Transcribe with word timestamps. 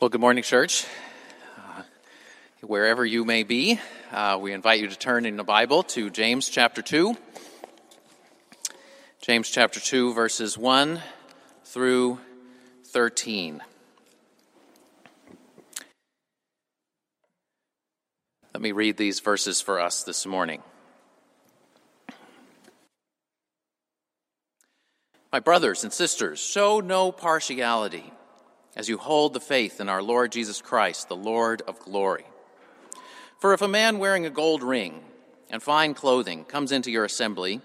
Well, 0.00 0.08
good 0.08 0.22
morning, 0.22 0.42
church. 0.42 0.86
Uh, 1.58 1.82
wherever 2.62 3.04
you 3.04 3.26
may 3.26 3.42
be, 3.42 3.78
uh, 4.10 4.38
we 4.40 4.54
invite 4.54 4.80
you 4.80 4.88
to 4.88 4.96
turn 4.96 5.26
in 5.26 5.36
the 5.36 5.44
Bible 5.44 5.82
to 5.82 6.08
James 6.08 6.48
chapter 6.48 6.80
2. 6.80 7.14
James 9.20 9.50
chapter 9.50 9.78
2, 9.78 10.14
verses 10.14 10.56
1 10.56 11.02
through 11.66 12.18
13. 12.86 13.60
Let 18.54 18.62
me 18.62 18.72
read 18.72 18.96
these 18.96 19.20
verses 19.20 19.60
for 19.60 19.78
us 19.78 20.02
this 20.02 20.24
morning. 20.24 20.62
My 25.30 25.40
brothers 25.40 25.84
and 25.84 25.92
sisters, 25.92 26.40
show 26.40 26.80
no 26.80 27.12
partiality 27.12 28.14
as 28.76 28.88
you 28.88 28.98
hold 28.98 29.32
the 29.32 29.40
faith 29.40 29.80
in 29.80 29.88
our 29.88 30.02
Lord 30.02 30.32
Jesus 30.32 30.60
Christ, 30.60 31.08
the 31.08 31.16
Lord 31.16 31.62
of 31.66 31.78
glory. 31.80 32.24
For 33.38 33.52
if 33.52 33.62
a 33.62 33.68
man 33.68 33.98
wearing 33.98 34.26
a 34.26 34.30
gold 34.30 34.62
ring 34.62 35.02
and 35.50 35.62
fine 35.62 35.94
clothing 35.94 36.44
comes 36.44 36.72
into 36.72 36.90
your 36.90 37.04
assembly, 37.04 37.60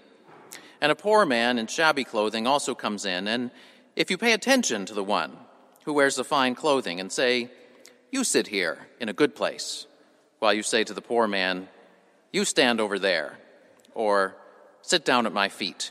and 0.80 0.90
a 0.92 0.96
poor 0.96 1.24
man 1.24 1.58
in 1.58 1.66
shabby 1.66 2.04
clothing 2.04 2.46
also 2.46 2.74
comes 2.74 3.04
in, 3.04 3.28
and 3.28 3.50
if 3.94 4.10
you 4.10 4.18
pay 4.18 4.32
attention 4.32 4.86
to 4.86 4.94
the 4.94 5.04
one 5.04 5.36
who 5.84 5.92
wears 5.92 6.16
the 6.16 6.24
fine 6.24 6.54
clothing 6.54 7.00
and 7.00 7.12
say, 7.12 7.50
You 8.10 8.24
sit 8.24 8.48
here 8.48 8.88
in 9.00 9.08
a 9.08 9.14
good 9.14 9.34
place, 9.34 9.86
while 10.38 10.52
you 10.52 10.62
say 10.62 10.84
to 10.84 10.94
the 10.94 11.00
poor 11.00 11.26
man, 11.26 11.68
You 12.32 12.44
stand 12.44 12.80
over 12.80 12.98
there, 12.98 13.38
or 13.94 14.36
Sit 14.86 15.04
down 15.04 15.26
at 15.26 15.32
my 15.32 15.48
feet. 15.48 15.90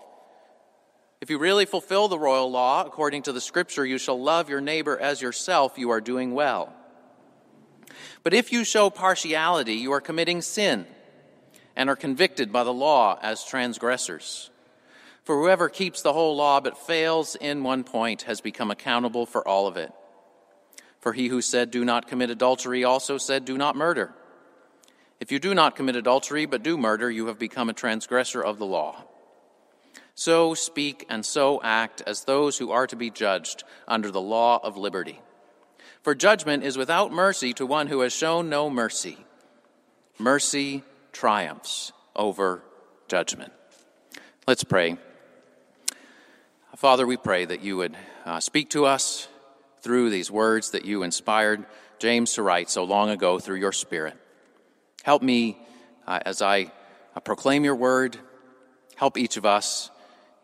If 1.21 1.29
you 1.29 1.37
really 1.37 1.65
fulfill 1.65 2.07
the 2.07 2.17
royal 2.17 2.49
law, 2.49 2.83
according 2.83 3.23
to 3.23 3.31
the 3.31 3.39
scripture, 3.39 3.85
you 3.85 3.99
shall 3.99 4.19
love 4.19 4.49
your 4.49 4.59
neighbor 4.59 4.97
as 4.99 5.21
yourself, 5.21 5.77
you 5.77 5.91
are 5.91 6.01
doing 6.01 6.33
well. 6.33 6.73
But 8.23 8.33
if 8.33 8.51
you 8.51 8.63
show 8.63 8.89
partiality, 8.89 9.75
you 9.75 9.91
are 9.91 10.01
committing 10.01 10.41
sin 10.41 10.87
and 11.75 11.91
are 11.91 11.95
convicted 11.95 12.51
by 12.51 12.63
the 12.63 12.73
law 12.73 13.19
as 13.21 13.43
transgressors. 13.43 14.49
For 15.23 15.39
whoever 15.39 15.69
keeps 15.69 16.01
the 16.01 16.13
whole 16.13 16.35
law 16.35 16.59
but 16.59 16.79
fails 16.79 17.35
in 17.35 17.63
one 17.63 17.83
point 17.83 18.23
has 18.23 18.41
become 18.41 18.71
accountable 18.71 19.27
for 19.27 19.47
all 19.47 19.67
of 19.67 19.77
it. 19.77 19.93
For 21.01 21.13
he 21.13 21.27
who 21.27 21.41
said, 21.41 21.69
Do 21.69 21.85
not 21.85 22.07
commit 22.07 22.31
adultery, 22.31 22.83
also 22.83 23.19
said, 23.19 23.45
Do 23.45 23.59
not 23.59 23.75
murder. 23.75 24.11
If 25.19 25.31
you 25.31 25.37
do 25.37 25.53
not 25.53 25.75
commit 25.75 25.95
adultery 25.95 26.47
but 26.47 26.63
do 26.63 26.79
murder, 26.79 27.11
you 27.11 27.27
have 27.27 27.37
become 27.37 27.69
a 27.69 27.73
transgressor 27.73 28.41
of 28.41 28.57
the 28.57 28.65
law 28.65 29.05
so 30.15 30.53
speak 30.53 31.05
and 31.09 31.25
so 31.25 31.61
act 31.63 32.01
as 32.05 32.23
those 32.23 32.57
who 32.57 32.71
are 32.71 32.87
to 32.87 32.95
be 32.95 33.09
judged 33.09 33.63
under 33.87 34.11
the 34.11 34.21
law 34.21 34.59
of 34.63 34.77
liberty. 34.77 35.21
For 36.01 36.15
judgment 36.15 36.63
is 36.63 36.77
without 36.77 37.11
mercy 37.11 37.53
to 37.53 37.65
one 37.65 37.87
who 37.87 38.01
has 38.01 38.13
shown 38.13 38.49
no 38.49 38.69
mercy. 38.69 39.17
Mercy 40.17 40.83
triumphs 41.11 41.91
over 42.15 42.63
judgment. 43.07 43.53
Let's 44.47 44.63
pray. 44.63 44.97
Father, 46.75 47.05
we 47.05 47.17
pray 47.17 47.45
that 47.45 47.61
you 47.61 47.77
would 47.77 47.95
uh, 48.25 48.39
speak 48.39 48.71
to 48.71 48.85
us 48.85 49.27
through 49.81 50.09
these 50.09 50.31
words 50.31 50.71
that 50.71 50.85
you 50.85 51.03
inspired 51.03 51.65
James 51.99 52.33
to 52.33 52.43
write 52.43 52.69
so 52.69 52.83
long 52.83 53.09
ago 53.09 53.37
through 53.37 53.57
your 53.57 53.71
Spirit. 53.71 54.15
Help 55.03 55.21
me 55.21 55.57
uh, 56.07 56.19
as 56.25 56.41
I 56.41 56.71
uh, 57.15 57.19
proclaim 57.19 57.63
your 57.63 57.75
word. 57.75 58.17
Help 58.95 59.17
each 59.17 59.37
of 59.37 59.45
us 59.45 59.91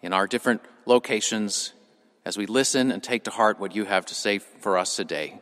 in 0.01 0.13
our 0.13 0.27
different 0.27 0.61
locations 0.85 1.73
as 2.25 2.37
we 2.37 2.45
listen 2.45 2.91
and 2.91 3.01
take 3.01 3.23
to 3.23 3.31
heart 3.31 3.59
what 3.59 3.75
you 3.75 3.85
have 3.85 4.05
to 4.05 4.15
say 4.15 4.39
for 4.39 4.77
us 4.77 4.95
today. 4.95 5.41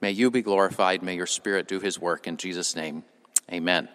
May 0.00 0.10
you 0.12 0.30
be 0.30 0.42
glorified. 0.42 1.02
May 1.02 1.16
your 1.16 1.26
Spirit 1.26 1.68
do 1.68 1.80
his 1.80 1.98
work. 1.98 2.26
In 2.26 2.36
Jesus' 2.36 2.76
name, 2.76 3.04
amen. 3.52 3.88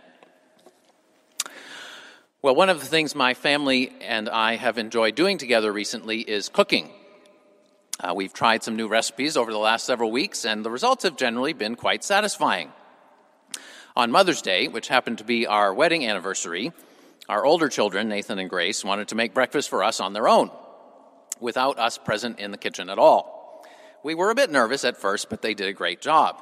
Well, 2.41 2.55
one 2.55 2.69
of 2.69 2.81
the 2.81 2.85
things 2.85 3.15
my 3.15 3.33
family 3.33 3.93
and 4.01 4.27
I 4.27 4.57
have 4.57 4.77
enjoyed 4.77 5.15
doing 5.15 5.37
together 5.37 5.71
recently 5.71 6.19
is 6.19 6.49
cooking. 6.49 6.91
Uh, 7.99 8.13
we've 8.13 8.33
tried 8.33 8.63
some 8.63 8.75
new 8.75 8.89
recipes 8.89 9.37
over 9.37 9.51
the 9.51 9.57
last 9.57 9.85
several 9.85 10.11
weeks, 10.11 10.43
and 10.43 10.65
the 10.65 10.69
results 10.69 11.03
have 11.03 11.15
generally 11.15 11.53
been 11.53 11.75
quite 11.75 12.03
satisfying. 12.03 12.73
On 13.95 14.11
Mother's 14.11 14.41
Day, 14.41 14.67
which 14.67 14.89
happened 14.89 15.19
to 15.19 15.23
be 15.23 15.47
our 15.47 15.73
wedding 15.73 16.05
anniversary, 16.05 16.73
our 17.29 17.45
older 17.45 17.69
children, 17.69 18.09
Nathan 18.09 18.39
and 18.39 18.49
Grace, 18.49 18.83
wanted 18.83 19.09
to 19.09 19.15
make 19.15 19.33
breakfast 19.33 19.69
for 19.69 19.83
us 19.83 19.99
on 19.99 20.13
their 20.13 20.27
own, 20.27 20.51
without 21.39 21.79
us 21.79 21.97
present 21.97 22.39
in 22.39 22.51
the 22.51 22.57
kitchen 22.57 22.89
at 22.89 22.99
all. 22.99 23.65
We 24.03 24.15
were 24.15 24.31
a 24.31 24.35
bit 24.35 24.51
nervous 24.51 24.83
at 24.83 24.97
first, 24.97 25.29
but 25.29 25.41
they 25.41 25.53
did 25.53 25.67
a 25.69 25.73
great 25.73 26.01
job. 26.01 26.41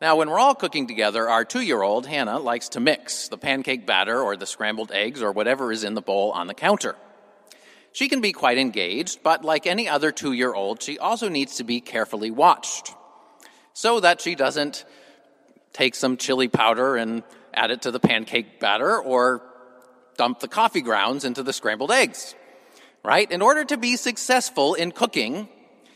Now, 0.00 0.16
when 0.16 0.30
we're 0.30 0.38
all 0.38 0.54
cooking 0.54 0.86
together, 0.86 1.28
our 1.28 1.44
two 1.44 1.60
year 1.60 1.82
old, 1.82 2.06
Hannah, 2.06 2.38
likes 2.38 2.70
to 2.70 2.80
mix 2.80 3.28
the 3.28 3.36
pancake 3.36 3.86
batter 3.86 4.20
or 4.20 4.36
the 4.36 4.46
scrambled 4.46 4.92
eggs 4.92 5.20
or 5.22 5.32
whatever 5.32 5.72
is 5.72 5.84
in 5.84 5.94
the 5.94 6.00
bowl 6.00 6.30
on 6.30 6.46
the 6.46 6.54
counter. 6.54 6.96
She 7.92 8.08
can 8.08 8.20
be 8.20 8.32
quite 8.32 8.56
engaged, 8.56 9.22
but 9.22 9.44
like 9.44 9.66
any 9.66 9.88
other 9.88 10.12
two 10.12 10.32
year 10.32 10.54
old, 10.54 10.82
she 10.82 10.98
also 10.98 11.28
needs 11.28 11.56
to 11.56 11.64
be 11.64 11.80
carefully 11.80 12.30
watched 12.30 12.94
so 13.74 14.00
that 14.00 14.20
she 14.20 14.34
doesn't 14.34 14.84
take 15.72 15.94
some 15.94 16.16
chili 16.16 16.48
powder 16.48 16.96
and 16.96 17.22
add 17.52 17.70
it 17.70 17.82
to 17.82 17.90
the 17.90 18.00
pancake 18.00 18.60
batter 18.60 18.98
or 18.98 19.42
dump 20.20 20.40
the 20.40 20.48
coffee 20.48 20.82
grounds 20.82 21.24
into 21.24 21.42
the 21.42 21.50
scrambled 21.50 21.90
eggs, 21.90 22.34
right? 23.02 23.32
In 23.32 23.40
order 23.40 23.64
to 23.64 23.78
be 23.78 23.96
successful 23.96 24.74
in 24.74 24.92
cooking, 24.92 25.48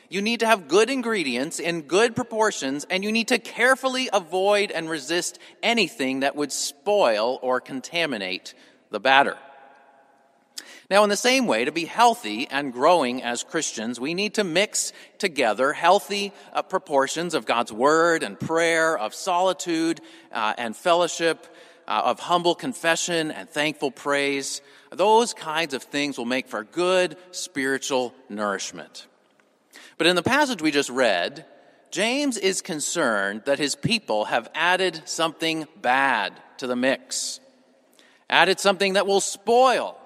you 0.09 0.23
need 0.23 0.41
to 0.41 0.47
have 0.47 0.67
good 0.67 0.89
ingredients 0.89 1.61
in 1.61 1.83
good 1.83 2.17
proportions, 2.17 2.87
and 2.89 3.05
you 3.05 3.12
need 3.12 3.29
to 3.29 3.39
carefully 3.39 4.09
avoid 4.11 4.71
and 4.71 4.89
resist 4.89 5.39
anything 5.62 6.21
that 6.21 6.37
would 6.37 6.53
spoil 6.53 7.39
or 7.43 7.61
contaminate 7.61 8.55
the 8.89 8.99
batter. 8.99 9.37
Now, 10.89 11.05
in 11.05 11.11
the 11.11 11.17
same 11.17 11.47
way, 11.47 11.67
to 11.67 11.73
be 11.73 11.85
healthy 11.85 12.47
and 12.49 12.73
growing 12.73 13.23
as 13.23 13.43
Christians, 13.43 14.01
we 14.01 14.15
need 14.15 14.35
to 14.35 14.45
mix 14.45 14.95
together 15.19 15.75
healthy 15.75 16.33
uh, 16.55 16.62
proportions 16.62 17.35
of 17.35 17.45
God's 17.45 17.73
Word 17.73 18.23
and 18.23 18.41
prayer, 18.41 18.97
of 18.97 19.15
solitude 19.15 20.01
uh, 20.33 20.55
and 20.56 20.75
fellowship, 20.75 21.47
uh, 21.87 22.03
of 22.05 22.21
humble 22.21 22.55
confession 22.55 23.31
and 23.31 23.49
thankful 23.49 23.91
praise, 23.91 24.61
those 24.91 25.34
kinds 25.34 25.75
of 25.75 25.83
things 25.83 26.19
will 26.19 26.25
make 26.25 26.49
for 26.49 26.65
good 26.65 27.17
spiritual 27.31 28.15
nourishment. 28.28 29.06
But 29.99 30.06
in 30.06 30.17
the 30.17 30.23
passage 30.23 30.62
we 30.62 30.71
just 30.71 30.91
read, 30.91 31.44
James 31.91 32.37
is 32.37 32.61
concerned 32.61 33.43
that 33.47 33.59
his 33.59 33.75
people 33.75 34.25
have 34.25 34.50
added 34.55 35.03
something 35.05 35.67
bad 35.81 36.33
to 36.59 36.67
the 36.67 36.77
mix, 36.77 37.39
added 38.28 38.59
something 38.59 38.94
that 38.94 39.06
will 39.06 39.21
spoil 39.21 39.97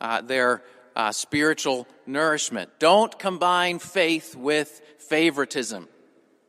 uh, 0.00 0.20
their 0.20 0.62
uh, 0.94 1.12
spiritual 1.12 1.86
nourishment. 2.06 2.70
Don't 2.78 3.18
combine 3.18 3.78
faith 3.78 4.36
with 4.36 4.80
favoritism, 4.98 5.88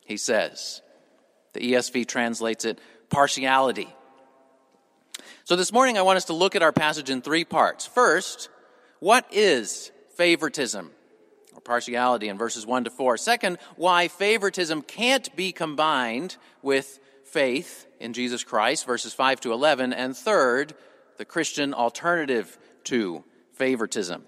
he 0.06 0.18
says. 0.18 0.82
The 1.54 1.74
ESV 1.74 2.08
translates 2.08 2.66
it 2.66 2.80
partiality. 3.10 3.88
So 5.44 5.56
this 5.56 5.72
morning 5.72 5.98
I 5.98 6.02
want 6.02 6.18
us 6.18 6.26
to 6.26 6.34
look 6.34 6.56
at 6.56 6.64
our 6.64 6.74
passage 6.74 7.10
in 7.10 7.22
three 7.22 7.46
parts. 7.46 7.86
First, 7.86 8.50
what 9.00 9.26
is 9.32 9.92
favoritism 10.16 10.92
or 11.54 11.62
partiality 11.62 12.28
in 12.28 12.38
verses 12.38 12.66
1 12.66 12.86
to 12.86 12.90
4? 12.90 13.18
Second, 13.18 13.58
why 13.76 14.08
favoritism 14.08 14.82
can't 14.82 15.34
be 15.36 15.52
combined 15.52 16.38
with 16.62 17.00
faith 17.24 17.86
in 18.00 18.14
Jesus 18.14 18.44
Christ, 18.44 18.86
verses 18.86 19.14
5 19.14 19.42
to 19.42 19.54
11. 19.54 19.94
And 19.94 20.16
third, 20.16 20.74
the 21.18 21.26
Christian 21.26 21.74
alternative 21.74 22.58
to 22.86 23.24
favoritism. 23.54 24.24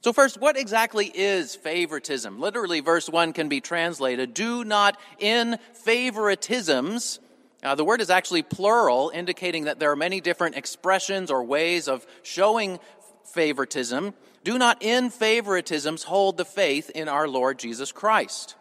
So, 0.00 0.12
first, 0.12 0.40
what 0.40 0.56
exactly 0.56 1.10
is 1.12 1.56
favoritism? 1.56 2.38
Literally, 2.38 2.80
verse 2.80 3.08
1 3.08 3.32
can 3.32 3.48
be 3.48 3.60
translated 3.60 4.34
Do 4.34 4.64
not 4.64 4.98
in 5.18 5.58
favoritisms 5.84 7.18
uh, 7.62 7.74
the 7.74 7.84
word 7.84 8.00
is 8.00 8.10
actually 8.10 8.42
plural, 8.42 9.10
indicating 9.12 9.64
that 9.64 9.80
there 9.80 9.90
are 9.90 9.96
many 9.96 10.20
different 10.20 10.56
expressions 10.56 11.30
or 11.30 11.42
ways 11.42 11.88
of 11.88 12.06
showing 12.22 12.78
favoritism. 13.24 14.14
Do 14.44 14.58
not 14.58 14.82
in 14.82 15.10
favoritisms 15.10 16.04
hold 16.04 16.36
the 16.36 16.44
faith 16.44 16.90
in 16.90 17.08
our 17.08 17.26
Lord 17.26 17.58
Jesus 17.58 17.90
Christ. 17.90 18.54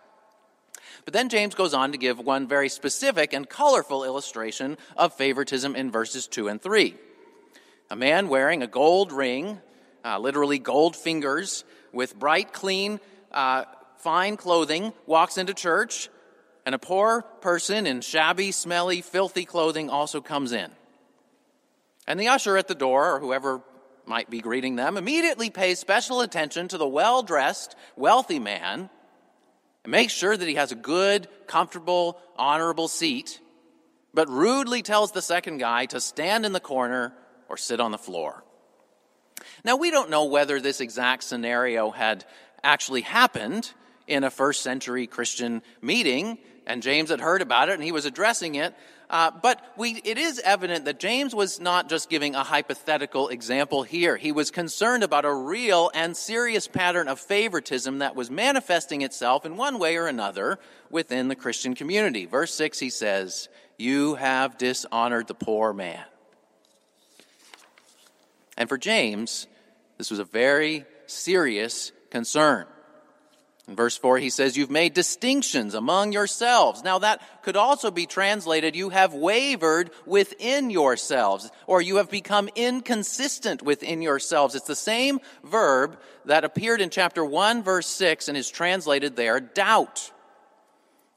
But 1.06 1.14
then 1.14 1.30
James 1.30 1.56
goes 1.56 1.74
on 1.74 1.92
to 1.94 1.98
give 1.98 2.20
one 2.20 2.48
very 2.48 2.70
specific 2.70 3.32
and 3.34 3.48
colorful 3.48 4.04
illustration 4.04 4.78
of 4.98 5.14
favoritism 5.14 5.76
in 5.76 5.92
verses 5.92 6.28
2 6.28 6.50
and 6.50 6.62
3. 6.62 6.96
A 7.90 7.96
man 7.96 8.28
wearing 8.28 8.64
a 8.64 8.68
gold 8.68 9.14
ring, 9.14 9.62
uh, 10.04 10.20
literally 10.20 10.60
gold 10.60 10.96
fingers, 10.96 11.64
with 11.94 12.18
bright, 12.18 12.52
clean, 12.52 13.00
uh, 13.32 13.64
fine 14.00 14.36
clothing, 14.36 14.92
walks 15.06 15.38
into 15.38 15.54
church, 15.54 16.10
and 16.68 16.76
a 16.76 16.80
poor 16.80 17.22
person 17.22 17.88
in 17.88 18.02
shabby, 18.02 18.52
smelly, 18.52 19.00
filthy 19.00 19.46
clothing 19.46 19.90
also 19.90 20.20
comes 20.20 20.52
in. 20.52 20.70
And 22.06 22.20
the 22.20 22.28
usher 22.28 22.58
at 22.58 22.68
the 22.68 22.76
door, 22.76 23.16
or 23.16 23.20
whoever 23.22 23.62
might 24.06 24.30
be 24.30 24.42
greeting 24.42 24.76
them, 24.76 24.98
immediately 24.98 25.50
pays 25.50 25.80
special 25.80 26.20
attention 26.20 26.68
to 26.68 26.78
the 26.78 26.86
well 26.86 27.24
dressed, 27.24 27.78
wealthy 27.96 28.38
man 28.38 28.90
and 29.86 29.92
makes 29.92 30.12
sure 30.12 30.36
that 30.36 30.46
he 30.46 30.56
has 30.56 30.74
a 30.74 30.76
good, 30.76 31.30
comfortable, 31.48 32.20
honorable 32.36 32.90
seat, 32.90 33.40
but 34.14 34.28
rudely 34.28 34.82
tells 34.82 35.14
the 35.14 35.22
second 35.22 35.60
guy 35.60 35.86
to 35.86 36.02
stand 36.02 36.46
in 36.46 36.52
the 36.52 36.60
corner 36.60 37.14
or 37.48 37.56
sit 37.56 37.80
on 37.80 37.92
the 37.94 37.98
floor. 37.98 38.44
Now, 39.64 39.78
we 39.78 39.90
don't 39.90 40.10
know 40.10 40.26
whether 40.26 40.60
this 40.60 40.82
exact 40.82 41.24
scenario 41.24 41.92
had 41.92 42.26
actually 42.62 43.04
happened 43.04 43.72
in 44.06 44.24
a 44.24 44.30
first 44.30 44.64
century 44.64 45.08
Christian 45.08 45.62
meeting, 45.82 46.38
and 46.68 46.84
James 46.84 47.10
had 47.10 47.22
heard 47.22 47.42
about 47.42 47.70
it 47.70 47.76
and 47.76 47.84
he 47.84 47.92
was 47.92 48.06
addressing 48.06 48.56
it. 48.56 48.76
Uh, 49.10 49.32
but 49.32 49.62
we, 49.78 50.02
it 50.04 50.18
is 50.18 50.40
evident 50.40 50.84
that 50.84 51.00
James 51.00 51.34
was 51.34 51.62
not 51.62 51.88
just 51.88 52.10
giving 52.10 52.36
a 52.36 52.44
hypothetical 52.44 53.30
example 53.30 53.84
here. 53.84 54.18
He 54.18 54.34
was 54.34 54.52
concerned 54.52 55.02
about 55.02 55.24
a 55.24 55.34
real 55.34 55.90
and 55.94 56.16
serious 56.16 56.68
pattern 56.68 57.08
of 57.08 57.18
favoritism 57.18 58.00
that 58.00 58.18
was 58.18 58.30
manifesting 58.30 59.02
itself 59.02 59.46
in 59.46 59.56
one 59.56 59.80
way 59.80 59.96
or 59.96 60.08
another 60.08 60.60
within 60.90 61.30
the 61.30 61.36
Christian 61.36 61.74
community. 61.74 62.26
Verse 62.26 62.54
6, 62.54 62.80
he 62.80 62.90
says, 62.90 63.48
You 63.78 64.16
have 64.16 64.58
dishonored 64.58 65.28
the 65.28 65.36
poor 65.36 65.72
man. 65.72 66.04
And 68.58 68.68
for 68.68 68.78
James, 68.78 69.48
this 69.98 70.12
was 70.12 70.20
a 70.20 70.26
very 70.26 70.86
serious 71.06 71.94
concern. 72.12 72.66
In 73.68 73.76
verse 73.76 73.98
4, 73.98 74.18
he 74.18 74.30
says, 74.30 74.56
You've 74.56 74.72
made 74.72 74.94
distinctions 74.94 75.74
among 75.74 76.14
yourselves. 76.14 76.84
Now, 76.84 77.00
that 77.00 77.22
could 77.44 77.58
also 77.58 77.92
be 77.92 78.06
translated, 78.06 78.78
You 78.78 78.90
have 78.90 79.14
wavered 79.14 79.92
within 80.06 80.70
yourselves, 80.70 81.52
or 81.66 81.82
you 81.82 81.98
have 81.98 82.10
become 82.10 82.50
inconsistent 82.56 83.62
within 83.62 84.02
yourselves. 84.02 84.56
It's 84.56 84.68
the 84.68 84.76
same 84.76 85.20
verb 85.44 86.00
that 86.26 86.46
appeared 86.46 86.80
in 86.80 86.90
chapter 86.90 87.26
1, 87.26 87.62
verse 87.64 87.88
6, 87.88 88.30
and 88.30 88.38
is 88.38 88.50
translated 88.50 89.18
there, 89.18 89.42
doubt. 89.42 90.12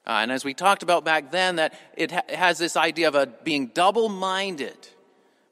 Uh, 0.04 0.18
and 0.22 0.32
as 0.32 0.44
we 0.44 0.54
talked 0.54 0.82
about 0.82 1.04
back 1.04 1.30
then, 1.30 1.56
that 1.56 1.74
it 1.96 2.10
ha- 2.10 2.22
has 2.30 2.58
this 2.58 2.76
idea 2.76 3.06
of 3.06 3.14
a, 3.14 3.26
being 3.26 3.68
double 3.68 4.08
minded, 4.08 4.88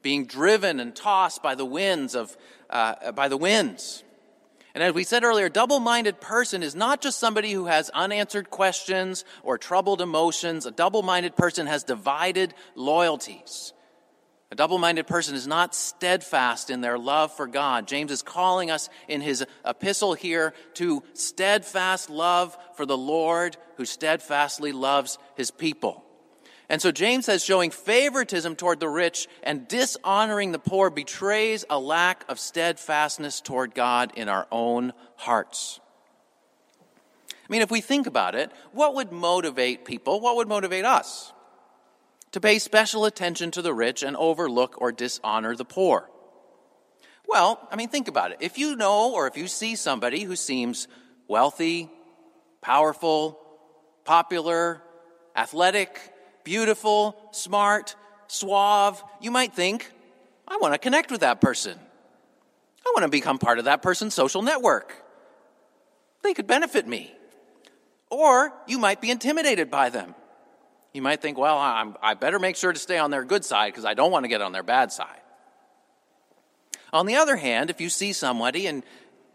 being 0.01 0.25
driven 0.25 0.81
and 0.81 0.93
tossed 0.93 1.41
by 1.41 1.55
the 1.55 1.63
winds 1.63 2.13
of, 2.13 2.35
uh, 2.69 3.13
by 3.13 3.29
the 3.29 3.37
winds. 3.37 4.03
And 4.75 4.83
as 4.83 4.93
we 4.93 5.03
said 5.03 5.23
earlier, 5.23 5.47
a 5.47 5.51
double 5.51 5.79
minded 5.79 6.21
person 6.21 6.61
is 6.61 6.75
not 6.75 7.01
just 7.01 7.19
somebody 7.19 7.51
who 7.51 7.65
has 7.65 7.89
unanswered 7.89 8.49
questions 8.49 9.25
or 9.43 9.57
troubled 9.57 10.01
emotions. 10.01 10.65
A 10.65 10.71
double 10.71 11.01
minded 11.01 11.35
person 11.35 11.67
has 11.67 11.83
divided 11.83 12.53
loyalties. 12.75 13.73
A 14.51 14.55
double 14.55 14.79
minded 14.79 15.05
person 15.05 15.35
is 15.35 15.45
not 15.45 15.75
steadfast 15.75 16.69
in 16.69 16.81
their 16.81 16.97
love 16.97 17.31
for 17.31 17.45
God. 17.45 17.87
James 17.87 18.11
is 18.11 18.23
calling 18.23 18.71
us 18.71 18.89
in 19.07 19.21
his 19.21 19.45
epistle 19.63 20.15
here 20.15 20.53
to 20.75 21.03
steadfast 21.13 22.09
love 22.09 22.57
for 22.75 22.85
the 22.85 22.97
Lord 22.97 23.57
who 23.77 23.85
steadfastly 23.85 24.71
loves 24.71 25.19
his 25.35 25.51
people. 25.51 26.03
And 26.69 26.79
so 26.79 26.91
James 26.91 27.25
says 27.25 27.43
showing 27.43 27.71
favoritism 27.71 28.55
toward 28.55 28.79
the 28.79 28.87
rich 28.87 29.27
and 29.41 29.67
dishonoring 29.67 30.51
the 30.51 30.59
poor 30.59 30.91
betrays 30.91 31.65
a 31.67 31.79
lack 31.79 32.23
of 32.29 32.39
steadfastness 32.39 33.41
toward 33.41 33.73
God 33.73 34.13
in 34.15 34.29
our 34.29 34.47
own 34.51 34.93
hearts. 35.15 35.79
I 37.33 37.51
mean, 37.51 37.63
if 37.63 37.71
we 37.71 37.81
think 37.81 38.05
about 38.05 38.35
it, 38.35 38.51
what 38.71 38.93
would 38.93 39.11
motivate 39.11 39.83
people? 39.83 40.21
What 40.21 40.35
would 40.35 40.47
motivate 40.47 40.85
us? 40.85 41.33
To 42.33 42.39
pay 42.39 42.59
special 42.59 43.05
attention 43.05 43.49
to 43.51 43.63
the 43.63 43.73
rich 43.73 44.03
and 44.03 44.15
overlook 44.15 44.79
or 44.79 44.91
dishonor 44.91 45.55
the 45.55 45.65
poor. 45.65 46.07
Well, 47.27 47.67
I 47.71 47.75
mean, 47.75 47.89
think 47.89 48.07
about 48.07 48.31
it. 48.31 48.37
If 48.41 48.59
you 48.59 48.75
know 48.75 49.13
or 49.13 49.25
if 49.25 49.35
you 49.35 49.47
see 49.47 49.75
somebody 49.75 50.23
who 50.23 50.35
seems 50.35 50.87
wealthy, 51.27 51.89
powerful, 52.61 53.39
popular, 54.05 54.83
athletic, 55.35 55.99
beautiful, 56.43 57.15
smart, 57.31 57.95
suave, 58.27 59.03
you 59.21 59.31
might 59.31 59.53
think, 59.53 59.91
I 60.47 60.57
want 60.57 60.73
to 60.73 60.79
connect 60.79 61.11
with 61.11 61.21
that 61.21 61.41
person. 61.41 61.77
I 62.85 62.91
want 62.95 63.03
to 63.03 63.09
become 63.09 63.37
part 63.37 63.59
of 63.59 63.65
that 63.65 63.81
person's 63.81 64.13
social 64.13 64.41
network. 64.41 64.93
They 66.23 66.33
could 66.33 66.47
benefit 66.47 66.87
me. 66.87 67.13
Or 68.09 68.51
you 68.67 68.79
might 68.79 69.01
be 69.01 69.11
intimidated 69.11 69.69
by 69.69 69.89
them. 69.89 70.15
You 70.93 71.01
might 71.01 71.21
think, 71.21 71.37
well, 71.37 71.57
I'm, 71.57 71.95
i 72.01 72.15
better 72.15 72.39
make 72.39 72.55
sure 72.55 72.73
to 72.73 72.79
stay 72.79 72.97
on 72.97 73.11
their 73.11 73.23
good 73.23 73.45
side 73.45 73.71
because 73.71 73.85
I 73.85 73.93
don't 73.93 74.11
want 74.11 74.23
to 74.23 74.27
get 74.27 74.41
on 74.41 74.51
their 74.51 74.63
bad 74.63 74.91
side. 74.91 75.21
On 76.91 77.05
the 77.05 77.17
other 77.17 77.35
hand, 77.35 77.69
if 77.69 77.79
you 77.79 77.89
see 77.89 78.13
somebody 78.13 78.65
and 78.65 78.83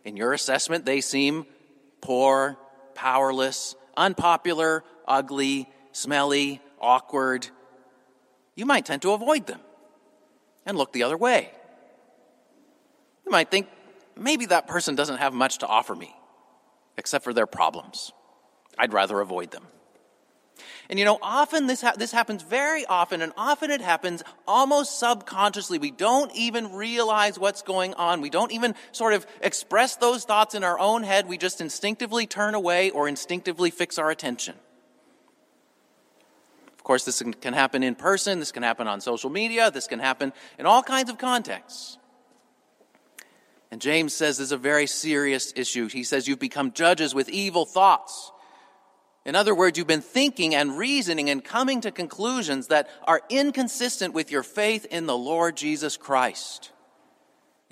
in 0.05 0.17
your 0.17 0.33
assessment 0.33 0.85
they 0.85 1.01
seem 1.01 1.47
poor, 2.01 2.59
powerless, 2.95 3.77
unpopular, 3.97 4.83
ugly, 5.07 5.69
smelly, 5.93 6.61
awkward, 6.85 7.49
you 8.55 8.67
might 8.67 8.87
tend 8.87 9.03
to 9.03 9.13
avoid 9.13 9.47
them 9.47 9.61
and 10.67 10.79
look 10.79 10.93
the 10.93 11.03
other 11.03 11.17
way. 11.17 11.51
You 13.25 13.33
might 13.33 13.51
think, 13.51 13.69
maybe 14.17 14.47
that 14.47 14.67
person 14.67 14.95
doesn't 14.95 15.19
have 15.19 15.33
much 15.33 15.59
to 15.59 15.67
offer 15.67 15.95
me, 15.95 16.15
except 16.97 17.25
for 17.25 17.33
their 17.33 17.47
problems. 17.47 18.13
I'd 18.79 18.93
rather 18.93 19.21
avoid 19.21 19.51
them. 19.51 19.65
And 20.89 20.99
you 20.99 21.05
know, 21.05 21.19
often 21.23 21.67
this, 21.67 21.81
ha- 21.81 21.95
this 21.97 22.13
happens 22.13 22.43
very 22.43 22.85
often, 22.87 23.23
and 23.23 23.33
often 23.37 23.71
it 23.71 23.81
happens 23.81 24.23
almost 24.47 24.99
subconsciously. 24.99 25.79
We 25.79 25.91
don't 25.91 26.31
even 26.35 26.73
realize 26.73 27.39
what's 27.39 27.63
going 27.63 27.95
on. 27.95 28.21
We 28.21 28.31
don't 28.31 28.53
even 28.53 28.75
sort 28.93 29.15
of 29.15 29.27
express 29.41 29.97
those 29.97 30.25
thoughts 30.25 30.55
in 30.55 30.63
our 30.63 30.79
own 30.79 31.03
head. 31.03 31.27
We 31.27 31.39
just 31.39 31.61
instinctively 31.61 32.27
turn 32.27 32.55
away 32.55 32.91
or 32.91 33.09
instinctively 33.09 33.71
fix 33.71 33.99
our 33.99 34.11
attention. 34.11 34.55
Of 36.85 36.87
course, 36.87 37.05
this 37.07 37.23
can 37.41 37.55
happen 37.55 37.83
in 37.83 37.95
person, 37.95 38.41
this 38.41 38.53
can 38.53 38.63
happen 38.63 38.87
on 38.87 39.01
social 39.01 39.31
media, 39.31 39.71
this 39.71 39.87
can 39.87 40.01
happen 40.01 40.35
in 40.59 40.67
all 40.67 40.83
kinds 40.83 41.09
of 41.09 41.17
contexts. 41.17 41.97
And 43.71 43.81
James 43.81 44.13
says 44.13 44.37
this 44.37 44.49
is 44.49 44.53
a 44.53 44.59
very 44.59 44.87
serious 44.87 45.51
issue. 45.57 45.89
He 45.89 46.05
says 46.05 46.29
you've 46.29 46.39
become 46.39 46.73
judges 46.73 47.15
with 47.15 47.31
evil 47.31 47.65
thoughts. 47.65 48.33
In 49.25 49.35
other 49.35 49.55
words, 49.55 49.79
you've 49.79 49.87
been 49.87 50.03
thinking 50.03 50.55
and 50.55 50.77
reasoning 50.77 51.31
and 51.31 51.43
coming 51.43 51.81
to 51.81 51.91
conclusions 51.91 52.67
that 52.67 52.91
are 53.05 53.23
inconsistent 53.31 54.13
with 54.13 54.31
your 54.31 54.43
faith 54.43 54.85
in 54.91 55.07
the 55.07 55.17
Lord 55.17 55.57
Jesus 55.57 55.97
Christ. 55.97 56.71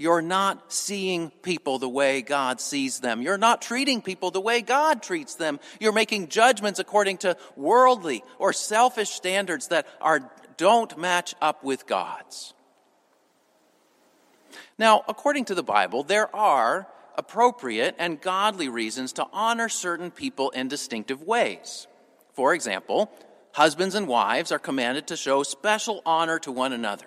You're 0.02 0.21
not 0.21 0.73
seeing 0.73 1.30
people 1.30 1.78
the 1.78 1.88
way 1.88 2.23
God 2.23 2.61
sees 2.61 2.99
them. 2.99 3.23
You're 3.23 3.38
not 3.38 3.62
treating 3.62 4.02
people 4.02 4.32
the 4.32 4.40
way 4.40 4.61
God 4.61 5.00
treats 5.00 5.37
them. 5.37 5.61
You're 5.78 5.92
making 5.92 6.26
judgments 6.26 6.80
according 6.80 7.18
to 7.18 7.37
worldly 7.54 8.25
or 8.40 8.52
selfish 8.52 9.11
standards 9.11 9.68
that 9.68 9.87
are, 10.00 10.28
don't 10.56 10.99
match 10.99 11.37
up 11.40 11.62
with 11.62 11.87
God's. 11.87 12.52
Now, 14.76 15.04
according 15.06 15.44
to 15.44 15.54
the 15.54 15.62
Bible, 15.62 16.02
there 16.02 16.35
are 16.35 16.88
appropriate 17.16 17.94
and 17.97 18.21
godly 18.21 18.68
reasons 18.68 19.12
to 19.12 19.28
honor 19.32 19.68
certain 19.68 20.11
people 20.11 20.50
in 20.50 20.66
distinctive 20.66 21.23
ways. 21.23 21.87
For 22.32 22.54
example, 22.54 23.09
husbands 23.52 23.94
and 23.94 24.09
wives 24.09 24.50
are 24.50 24.59
commanded 24.59 25.06
to 25.06 25.16
show 25.16 25.44
special 25.44 26.02
honor 26.04 26.40
to 26.40 26.50
one 26.50 26.73
another 26.73 27.06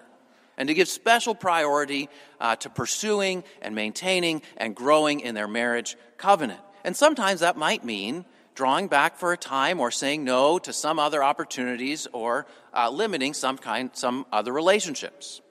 and 0.57 0.67
to 0.67 0.73
give 0.73 0.87
special 0.87 1.35
priority 1.35 2.09
uh, 2.39 2.55
to 2.57 2.69
pursuing 2.69 3.43
and 3.61 3.75
maintaining 3.75 4.41
and 4.57 4.75
growing 4.75 5.19
in 5.19 5.35
their 5.35 5.47
marriage 5.47 5.97
covenant. 6.17 6.59
And 6.83 6.95
sometimes 6.95 7.41
that 7.41 7.57
might 7.57 7.83
mean 7.83 8.25
drawing 8.53 8.87
back 8.87 9.17
for 9.17 9.33
a 9.33 9.37
time 9.37 9.79
or 9.79 9.91
saying 9.91 10.23
no 10.23 10.57
to 10.59 10.71
some 10.71 10.97
other 10.97 11.23
opportunities 11.23 12.07
or 12.13 12.45
uh, 12.73 12.89
limiting 12.89 13.33
some 13.33 13.57
kind 13.57 13.89
some 13.93 14.25
other 14.31 14.53
relationships. 14.53 15.41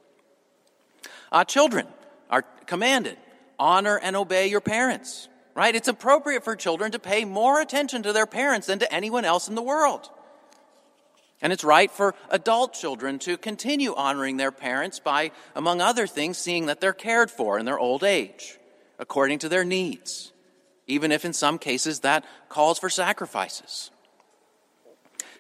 Uh, 1.31 1.45
children 1.45 1.87
are 2.31 2.43
commanded 2.67 3.19
honor 3.59 3.99
and 4.03 4.17
obey 4.17 4.47
your 4.49 4.61
parents. 4.61 5.29
Right? 5.55 5.77
It's 5.77 5.87
appropriate 5.87 6.43
for 6.43 6.57
children 6.57 6.91
to 6.93 6.99
pay 6.99 7.25
more 7.25 7.61
attention 7.61 8.03
to 8.03 8.13
their 8.13 8.27
parents 8.27 8.67
than 8.67 8.81
to 8.81 8.93
anyone 8.93 9.25
else 9.25 9.47
in 9.47 9.55
the 9.55 9.63
world. 9.63 10.11
And 11.43 11.53
it's 11.53 11.65
right 11.65 11.91
for 11.91 12.15
adult 12.31 12.73
children 12.73 13.19
to 13.21 13.37
continue 13.37 13.95
honoring 13.95 14.37
their 14.37 14.53
parents 14.53 14.99
by, 14.99 15.31
among 15.55 15.81
other 15.81 16.07
things, 16.07 16.39
seeing 16.39 16.67
that 16.67 16.81
they're 16.81 16.93
cared 16.93 17.31
for 17.31 17.59
in 17.59 17.67
their 17.67 17.79
old 17.79 18.03
age, 18.03 18.59
according 18.99 19.41
to 19.41 19.49
their 19.49 19.65
needs, 19.65 20.33
even 20.87 21.13
if 21.13 21.25
in 21.25 21.33
some 21.33 21.59
cases 21.59 22.01
that 22.01 22.25
calls 22.49 22.79
for 22.79 22.89
sacrifices. 22.89 23.91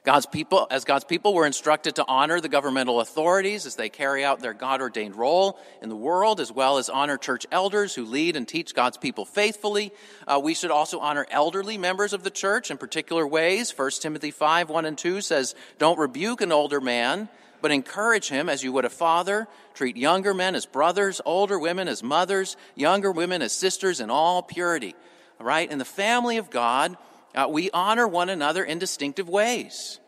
God's 0.04 0.26
people, 0.26 0.66
as 0.70 0.84
God's 0.84 1.04
people, 1.04 1.32
we're 1.32 1.46
instructed 1.46 1.94
to 1.94 2.04
honor 2.06 2.38
the 2.38 2.50
governmental 2.50 3.00
authorities 3.00 3.64
as 3.64 3.74
they 3.74 3.88
carry 3.88 4.22
out 4.22 4.38
their 4.38 4.52
God 4.52 4.82
ordained 4.82 5.16
role 5.16 5.58
in 5.80 5.88
the 5.88 5.96
world, 5.96 6.40
as 6.40 6.52
well 6.52 6.76
as 6.76 6.90
honor 6.90 7.16
church 7.16 7.46
elders 7.50 7.94
who 7.94 8.04
lead 8.04 8.36
and 8.36 8.46
teach 8.46 8.74
God's 8.74 8.98
people 8.98 9.24
faithfully. 9.24 9.92
Uh, 10.28 10.38
we 10.44 10.52
should 10.52 10.70
also 10.70 10.98
honor 11.00 11.26
elderly 11.30 11.78
members 11.78 12.12
of 12.12 12.22
the 12.22 12.30
church 12.30 12.70
in 12.70 12.76
particular 12.76 13.26
ways. 13.26 13.72
1 13.74 13.90
Timothy 13.92 14.30
5 14.30 14.68
1 14.68 14.84
and 14.84 14.98
2 14.98 15.22
says, 15.22 15.54
Don't 15.78 15.98
rebuke 15.98 16.42
an 16.42 16.52
older 16.52 16.82
man, 16.82 17.30
but 17.62 17.70
encourage 17.70 18.28
him 18.28 18.50
as 18.50 18.62
you 18.62 18.74
would 18.74 18.84
a 18.84 18.90
father. 18.90 19.48
Treat 19.72 19.96
younger 19.96 20.34
men 20.34 20.54
as 20.54 20.66
brothers, 20.66 21.22
older 21.24 21.58
women 21.58 21.88
as 21.88 22.02
mothers, 22.02 22.58
younger 22.74 23.10
women 23.10 23.40
as 23.40 23.54
sisters 23.54 24.00
in 24.00 24.10
all 24.10 24.42
purity. 24.42 24.94
All 25.40 25.46
right? 25.46 25.70
In 25.70 25.78
the 25.78 25.86
family 25.86 26.36
of 26.36 26.50
God, 26.50 26.98
uh, 27.34 27.46
we 27.48 27.70
honor 27.72 28.06
one 28.06 28.28
another 28.28 28.64
in 28.64 28.78
distinctive 28.78 29.28
ways. 29.28 29.98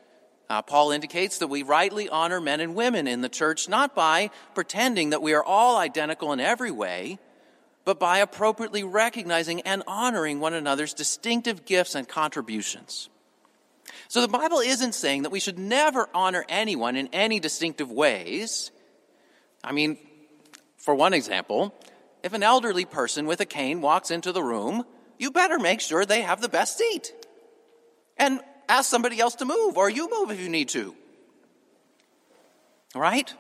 Uh, 0.49 0.63
Paul 0.63 0.93
indicates 0.93 1.39
that 1.39 1.49
we 1.49 1.63
rightly 1.63 2.09
honor 2.09 2.41
men 2.41 2.61
and 2.61 2.75
women 2.75 3.09
in 3.09 3.21
the 3.21 3.29
church 3.29 3.69
not 3.69 3.95
by 3.95 4.31
pretending 4.55 5.11
that 5.11 5.23
we 5.23 5.35
are 5.35 5.43
all 5.43 5.77
identical 5.77 6.33
in 6.33 6.39
every 6.39 6.71
way, 6.71 7.19
but 7.85 7.99
by 7.99 8.19
appropriately 8.19 8.85
recognizing 8.85 9.61
and 9.63 9.83
honoring 9.87 10.39
one 10.39 10.55
another's 10.55 10.95
distinctive 10.95 11.65
gifts 11.65 11.95
and 11.95 12.09
contributions. 12.09 13.09
So 14.09 14.21
the 14.21 14.29
Bible 14.29 14.61
isn't 14.61 14.95
saying 14.95 15.23
that 15.23 15.31
we 15.31 15.41
should 15.41 15.59
never 15.59 16.09
honor 16.15 16.45
anyone 16.49 16.97
in 16.97 17.09
any 17.13 17.41
distinctive 17.41 17.91
ways. 17.91 18.71
I 19.65 19.73
mean, 19.73 19.99
for 20.77 20.95
one 20.95 21.13
example, 21.13 21.75
if 22.23 22.33
an 22.33 22.43
elderly 22.43 22.85
person 22.85 23.27
with 23.27 23.41
a 23.41 23.47
cane 23.47 23.81
walks 23.81 24.11
into 24.11 24.33
the 24.33 24.43
room, 24.43 24.85
you 25.19 25.31
better 25.31 25.59
make 25.59 25.81
sure 25.81 26.05
they 26.05 26.23
have 26.23 26.41
the 26.41 26.49
best 26.49 26.79
seat. 26.79 27.13
And 28.17 28.41
ask 28.69 28.89
somebody 28.89 29.21
else 29.21 29.37
to 29.37 29.45
move, 29.45 29.77
or 29.77 29.89
you 29.89 30.11
move 30.11 30.31
if 30.31 30.41
you 30.41 30.49
need 30.49 30.69
to. 30.71 30.95
Right? 32.95 33.33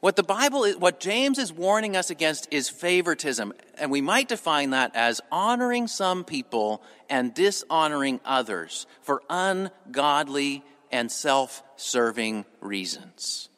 What 0.00 0.16
the 0.16 0.22
Bible 0.22 0.64
is, 0.64 0.76
what 0.76 0.98
James 0.98 1.38
is 1.38 1.52
warning 1.52 1.96
us 1.96 2.10
against 2.10 2.48
is 2.50 2.68
favoritism, 2.68 3.52
and 3.78 3.90
we 3.90 4.00
might 4.00 4.28
define 4.28 4.70
that 4.70 4.94
as 4.96 5.20
honoring 5.30 5.86
some 5.86 6.24
people 6.24 6.82
and 7.08 7.32
dishonoring 7.32 8.20
others 8.24 8.86
for 9.02 9.22
ungodly 9.30 10.64
and 10.90 11.10
self 11.10 11.62
serving 11.76 12.44
reasons. 12.60 13.48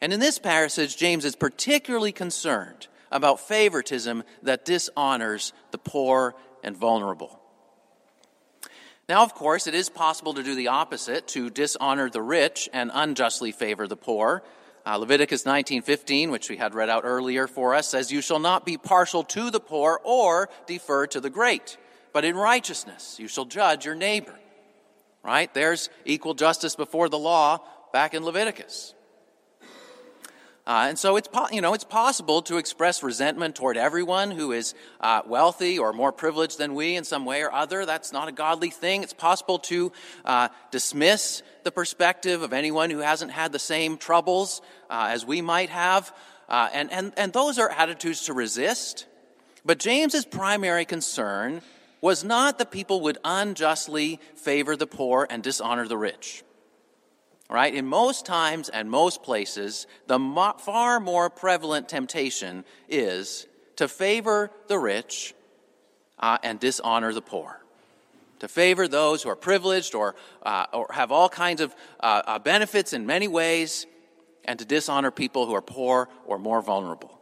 And 0.00 0.12
in 0.12 0.18
this 0.18 0.38
passage, 0.38 0.96
James 0.96 1.24
is 1.24 1.36
particularly 1.36 2.12
concerned 2.12 2.88
about 3.10 3.40
favoritism 3.40 4.22
that 4.42 4.64
dishonors 4.64 5.52
the 5.70 5.78
poor 5.78 6.34
and 6.62 6.76
vulnerable. 6.76 7.40
Now, 9.08 9.24
of 9.24 9.34
course, 9.34 9.66
it 9.66 9.74
is 9.74 9.88
possible 9.88 10.34
to 10.34 10.42
do 10.44 10.54
the 10.54 10.68
opposite, 10.68 11.26
to 11.28 11.50
dishonor 11.50 12.08
the 12.08 12.22
rich 12.22 12.68
and 12.72 12.92
unjustly 12.94 13.50
favor 13.50 13.88
the 13.88 13.96
poor. 13.96 14.44
Uh, 14.86 14.96
Leviticus 14.98 15.44
19:15, 15.44 16.30
which 16.30 16.48
we 16.48 16.56
had 16.56 16.74
read 16.74 16.88
out 16.88 17.04
earlier 17.04 17.48
for 17.48 17.74
us, 17.74 17.88
says, 17.88 18.12
"You 18.12 18.20
shall 18.20 18.38
not 18.38 18.64
be 18.64 18.78
partial 18.78 19.24
to 19.24 19.50
the 19.50 19.58
poor 19.58 20.00
or 20.04 20.48
defer 20.66 21.08
to 21.08 21.20
the 21.20 21.28
great, 21.28 21.76
but 22.12 22.24
in 22.24 22.36
righteousness 22.36 23.18
you 23.18 23.26
shall 23.26 23.44
judge 23.44 23.84
your 23.84 23.96
neighbor." 23.96 24.38
Right? 25.24 25.52
There's 25.52 25.90
equal 26.04 26.34
justice 26.34 26.76
before 26.76 27.08
the 27.08 27.18
law 27.18 27.58
back 27.92 28.14
in 28.14 28.24
Leviticus. 28.24 28.94
Uh, 30.70 30.86
and 30.86 30.96
so 30.96 31.16
it's, 31.16 31.26
po- 31.26 31.48
you 31.50 31.60
know, 31.60 31.74
it's 31.74 31.82
possible 31.82 32.42
to 32.42 32.56
express 32.56 33.02
resentment 33.02 33.56
toward 33.56 33.76
everyone 33.76 34.30
who 34.30 34.52
is 34.52 34.72
uh, 35.00 35.20
wealthy 35.26 35.80
or 35.80 35.92
more 35.92 36.12
privileged 36.12 36.58
than 36.58 36.76
we 36.76 36.94
in 36.94 37.02
some 37.02 37.24
way 37.24 37.42
or 37.42 37.52
other. 37.52 37.84
That's 37.84 38.12
not 38.12 38.28
a 38.28 38.32
godly 38.32 38.70
thing. 38.70 39.02
It's 39.02 39.12
possible 39.12 39.58
to 39.58 39.90
uh, 40.24 40.46
dismiss 40.70 41.42
the 41.64 41.72
perspective 41.72 42.42
of 42.42 42.52
anyone 42.52 42.90
who 42.90 43.00
hasn't 43.00 43.32
had 43.32 43.50
the 43.50 43.58
same 43.58 43.96
troubles 43.96 44.62
uh, 44.88 45.08
as 45.10 45.26
we 45.26 45.40
might 45.40 45.70
have. 45.70 46.14
Uh, 46.48 46.68
and, 46.72 46.92
and, 46.92 47.12
and 47.16 47.32
those 47.32 47.58
are 47.58 47.68
attitudes 47.68 48.26
to 48.26 48.32
resist. 48.32 49.06
But 49.64 49.80
James's 49.80 50.24
primary 50.24 50.84
concern 50.84 51.62
was 52.00 52.22
not 52.22 52.58
that 52.58 52.70
people 52.70 53.00
would 53.00 53.18
unjustly 53.24 54.20
favor 54.36 54.76
the 54.76 54.86
poor 54.86 55.26
and 55.28 55.42
dishonor 55.42 55.88
the 55.88 55.98
rich 55.98 56.44
right? 57.50 57.74
In 57.74 57.86
most 57.86 58.24
times 58.24 58.68
and 58.68 58.88
most 58.88 59.22
places, 59.22 59.86
the 60.06 60.18
mo- 60.18 60.54
far 60.58 61.00
more 61.00 61.28
prevalent 61.28 61.88
temptation 61.88 62.64
is 62.88 63.46
to 63.76 63.88
favor 63.88 64.50
the 64.68 64.78
rich 64.78 65.34
uh, 66.18 66.38
and 66.42 66.60
dishonor 66.60 67.12
the 67.12 67.22
poor. 67.22 67.60
To 68.38 68.48
favor 68.48 68.88
those 68.88 69.22
who 69.22 69.28
are 69.28 69.36
privileged 69.36 69.94
or, 69.94 70.14
uh, 70.42 70.66
or 70.72 70.86
have 70.92 71.12
all 71.12 71.28
kinds 71.28 71.60
of 71.60 71.74
uh, 71.98 72.22
uh 72.26 72.38
benefits 72.38 72.92
in 72.92 73.04
many 73.04 73.28
ways, 73.28 73.86
and 74.44 74.58
to 74.58 74.64
dishonor 74.64 75.10
people 75.10 75.46
who 75.46 75.54
are 75.54 75.62
poor 75.62 76.08
or 76.24 76.38
more 76.38 76.62
vulnerable. 76.62 77.18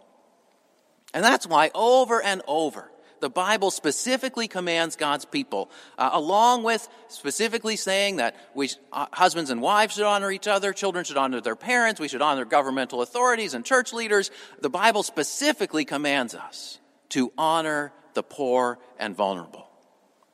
And 1.14 1.25
that's 1.25 1.47
why 1.47 1.70
over 1.75 2.23
and 2.23 2.42
over, 2.47 2.90
the 3.20 3.30
Bible 3.30 3.70
specifically 3.70 4.48
commands 4.48 4.96
God's 4.96 5.25
people, 5.25 5.70
uh, 5.96 6.10
along 6.12 6.62
with 6.62 6.88
specifically 7.08 7.76
saying 7.76 8.16
that 8.16 8.37
we, 8.54 8.70
uh, 8.92 9.06
husbands 9.12 9.50
and 9.50 9.60
wives 9.60 9.94
should 9.94 10.04
honor 10.04 10.30
each 10.30 10.46
other, 10.46 10.72
children 10.72 11.04
should 11.04 11.16
honor 11.16 11.40
their 11.40 11.56
parents, 11.56 12.00
we 12.00 12.08
should 12.08 12.22
honor 12.22 12.44
governmental 12.44 13.02
authorities 13.02 13.54
and 13.54 13.64
church 13.64 13.92
leaders. 13.92 14.30
The 14.60 14.70
Bible 14.70 15.02
specifically 15.02 15.84
commands 15.84 16.34
us 16.34 16.78
to 17.10 17.32
honor 17.38 17.92
the 18.14 18.22
poor 18.22 18.78
and 18.98 19.16
vulnerable 19.16 19.68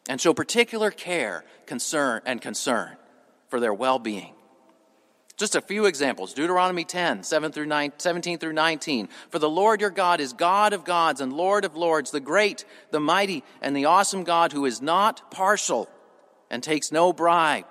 and 0.09 0.21
show 0.21 0.35
particular 0.35 0.91
care, 0.91 1.45
concern, 1.67 2.23
and 2.27 2.41
concern 2.41 2.97
for 3.49 3.61
their 3.61 3.75
well 3.75 3.99
being. 3.99 4.35
Just 5.37 5.57
a 5.57 5.61
few 5.61 5.87
examples. 5.87 6.33
Deuteronomy 6.33 6.85
10, 6.85 7.25
7 7.25 7.51
through 7.51 7.67
9, 7.67 7.93
17 7.99 8.39
through 8.39 8.53
19. 8.53 9.09
For 9.31 9.41
the 9.41 9.51
Lord 9.51 9.81
your 9.81 9.91
God 9.91 10.21
is 10.21 10.33
God 10.33 10.73
of 10.73 10.85
gods 10.85 11.21
and 11.21 11.33
Lord 11.33 11.65
of 11.65 11.75
lords, 11.75 12.13
the 12.13 12.21
great, 12.21 12.65
the 12.91 13.01
mighty, 13.01 13.43
and 13.61 13.77
the 13.77 13.87
awesome 13.87 14.23
God 14.23 14.53
who 14.53 14.65
is 14.65 14.81
not 14.81 15.33
partial 15.33 15.89
and 16.51 16.63
takes 16.63 16.93
no 16.93 17.13
bribe. 17.13 17.67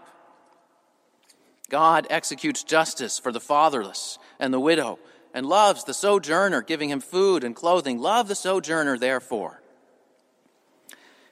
God 1.69 2.05
executes 2.09 2.63
justice 2.63 3.17
for 3.17 3.31
the 3.31 3.39
fatherless 3.39 4.19
and 4.39 4.53
the 4.53 4.59
widow 4.59 4.99
and 5.33 5.45
loves 5.45 5.85
the 5.85 5.93
sojourner, 5.93 6.61
giving 6.61 6.89
him 6.89 6.99
food 6.99 7.43
and 7.43 7.55
clothing. 7.55 7.97
Love 7.97 8.27
the 8.27 8.35
sojourner, 8.35 8.97
therefore. 8.97 9.61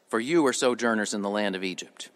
For 0.07 0.19
you 0.19 0.45
are 0.47 0.53
sojourners 0.53 1.13
in 1.13 1.21
the 1.21 1.29
land 1.29 1.55
of 1.55 1.63
Egypt. 1.63 2.09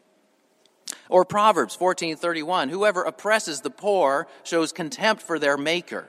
Or 1.09 1.25
Proverbs 1.25 1.75
14:31, 1.75 2.69
whoever 2.69 3.03
oppresses 3.03 3.61
the 3.61 3.69
poor 3.69 4.27
shows 4.43 4.71
contempt 4.71 5.21
for 5.21 5.39
their 5.39 5.57
maker. 5.57 6.07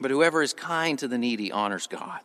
But 0.00 0.10
whoever 0.10 0.42
is 0.42 0.52
kind 0.52 0.98
to 0.98 1.08
the 1.08 1.18
needy 1.18 1.50
honors 1.50 1.86
God. 1.86 2.20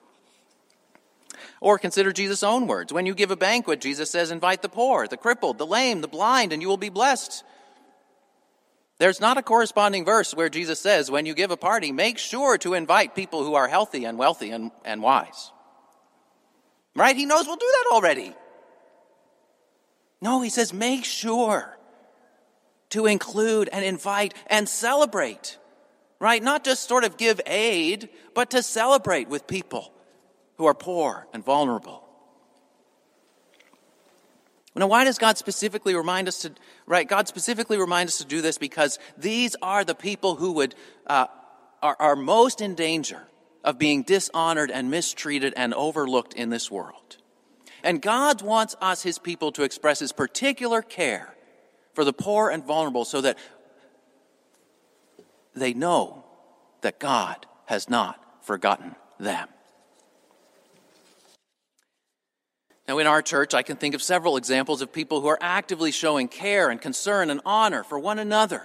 Or 1.60 1.80
consider 1.80 2.12
Jesus' 2.12 2.44
own 2.44 2.68
words. 2.68 2.94
When 2.94 3.06
you 3.06 3.16
give 3.16 3.32
a 3.32 3.36
banquet, 3.36 3.82
Jesus 3.82 4.10
says, 4.12 4.32
invite 4.32 4.62
the 4.62 4.70
poor, 4.70 5.08
the 5.08 5.18
crippled, 5.18 5.58
the 5.58 5.66
lame, 5.66 6.02
the 6.02 6.08
blind, 6.08 6.54
and 6.54 6.62
you 6.62 6.68
will 6.68 6.78
be 6.78 6.90
blessed. 6.90 7.44
There's 9.00 9.20
not 9.20 9.38
a 9.38 9.42
corresponding 9.42 10.06
verse 10.06 10.36
where 10.36 10.50
Jesus 10.50 10.80
says, 10.80 11.10
when 11.10 11.26
you 11.26 11.34
give 11.34 11.52
a 11.52 11.58
party, 11.58 11.92
make 11.92 12.18
sure 12.18 12.58
to 12.60 12.74
invite 12.74 13.16
people 13.16 13.44
who 13.44 13.56
are 13.56 13.68
healthy 13.68 14.06
and 14.06 14.18
wealthy 14.18 14.52
and, 14.52 14.72
and 14.86 15.02
wise. 15.02 15.52
Right? 16.96 17.16
He 17.16 17.26
knows 17.26 17.48
we'll 17.48 17.56
do 17.56 17.72
that 17.72 17.96
already. 17.96 18.36
No, 20.24 20.40
he 20.40 20.50
says 20.50 20.72
make 20.72 21.04
sure 21.04 21.78
to 22.92 23.08
include 23.08 23.68
and 23.74 23.84
invite 23.84 24.34
and 24.48 24.70
celebrate, 24.70 25.58
right? 26.18 26.42
Not 26.42 26.64
just 26.64 26.88
sort 26.88 27.04
of 27.04 27.18
give 27.18 27.42
aid, 27.46 28.08
but 28.34 28.52
to 28.52 28.64
celebrate 28.64 29.28
with 29.28 29.48
people 29.48 29.92
who 30.56 30.66
are 30.66 30.74
poor 30.74 31.28
and 31.34 31.44
vulnerable. 31.44 32.08
Now, 34.76 34.88
why 34.88 35.04
does 35.04 35.18
God 35.18 35.38
specifically 35.38 35.94
remind 35.94 36.30
us 36.30 36.40
to, 36.44 36.54
right? 36.86 37.06
God 37.06 37.28
specifically 37.28 37.78
reminds 37.78 38.14
us 38.14 38.18
to 38.20 38.26
do 38.26 38.42
this 38.42 38.58
because 38.58 39.00
these 39.18 39.58
are 39.62 39.84
the 39.84 39.94
people 39.94 40.36
who 40.36 40.54
would, 40.54 40.74
uh, 41.06 41.28
are, 41.82 41.98
are 42.00 42.16
most 42.16 42.62
in 42.62 42.76
danger 42.76 43.24
of 43.62 43.78
being 43.78 44.04
dishonored 44.04 44.72
and 44.72 44.90
mistreated 44.90 45.54
and 45.58 45.74
overlooked 45.74 46.34
in 46.34 46.50
this 46.50 46.72
world. 46.72 47.18
And 47.84 48.02
God 48.02 48.42
wants 48.42 48.76
us, 48.82 49.04
his 49.04 49.20
people, 49.20 49.52
to 49.52 49.64
express 49.64 50.00
his 50.00 50.14
particular 50.14 50.82
care 50.82 51.36
for 51.94 52.06
the 52.06 52.14
poor 52.14 52.50
and 52.50 52.64
vulnerable 52.64 53.06
so 53.06 53.22
that 53.22 53.38
they 55.54 55.74
know 55.74 56.24
that 56.82 57.00
God 57.00 57.46
has 57.66 57.90
not 57.90 58.20
forgotten 58.46 58.96
them. 59.20 59.48
Now, 62.88 62.98
in 62.98 63.08
our 63.08 63.22
church, 63.22 63.54
I 63.54 63.64
can 63.64 63.78
think 63.78 63.96
of 63.96 64.04
several 64.04 64.36
examples 64.36 64.82
of 64.82 64.92
people 64.92 65.22
who 65.22 65.28
are 65.28 65.38
actively 65.40 65.92
showing 65.92 66.28
care 66.28 66.70
and 66.70 66.82
concern 66.82 67.30
and 67.30 67.40
honor 67.46 67.84
for 67.84 67.98
one 67.98 68.20
another 68.20 68.64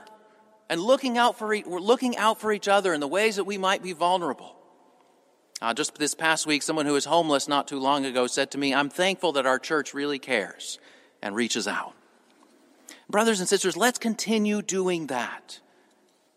and 0.69 0.81
looking 0.81 1.17
out 1.17 1.39
for, 1.39 1.55
e- 1.55 1.63
looking 1.65 2.17
out 2.17 2.41
for 2.41 2.53
each 2.53 2.67
other 2.67 2.93
in 2.93 3.01
the 3.01 3.09
ways 3.09 3.37
that 3.37 3.45
we 3.45 3.59
might 3.59 3.83
be 3.83 3.93
vulnerable. 3.93 4.58
Uh, 5.61 5.75
just 5.75 5.97
this 5.97 6.15
past 6.15 6.47
week, 6.47 6.63
someone 6.63 6.87
who 6.87 6.93
was 6.93 7.05
homeless 7.05 7.49
not 7.49 7.67
too 7.67 7.81
long 7.81 8.05
ago 8.05 8.27
said 8.29 8.53
to 8.53 8.59
me, 8.59 8.73
I'm 8.73 8.89
thankful 8.89 9.33
that 9.33 9.47
our 9.47 9.59
church 9.59 9.93
really 9.93 10.21
cares 10.21 10.79
and 11.21 11.35
reaches 11.35 11.67
out. 11.67 11.95
Brothers 13.11 13.41
and 13.41 13.49
sisters, 13.49 13.77
let's 13.77 13.99
continue 13.99 14.63
doing 14.63 15.09
that. 15.09 15.61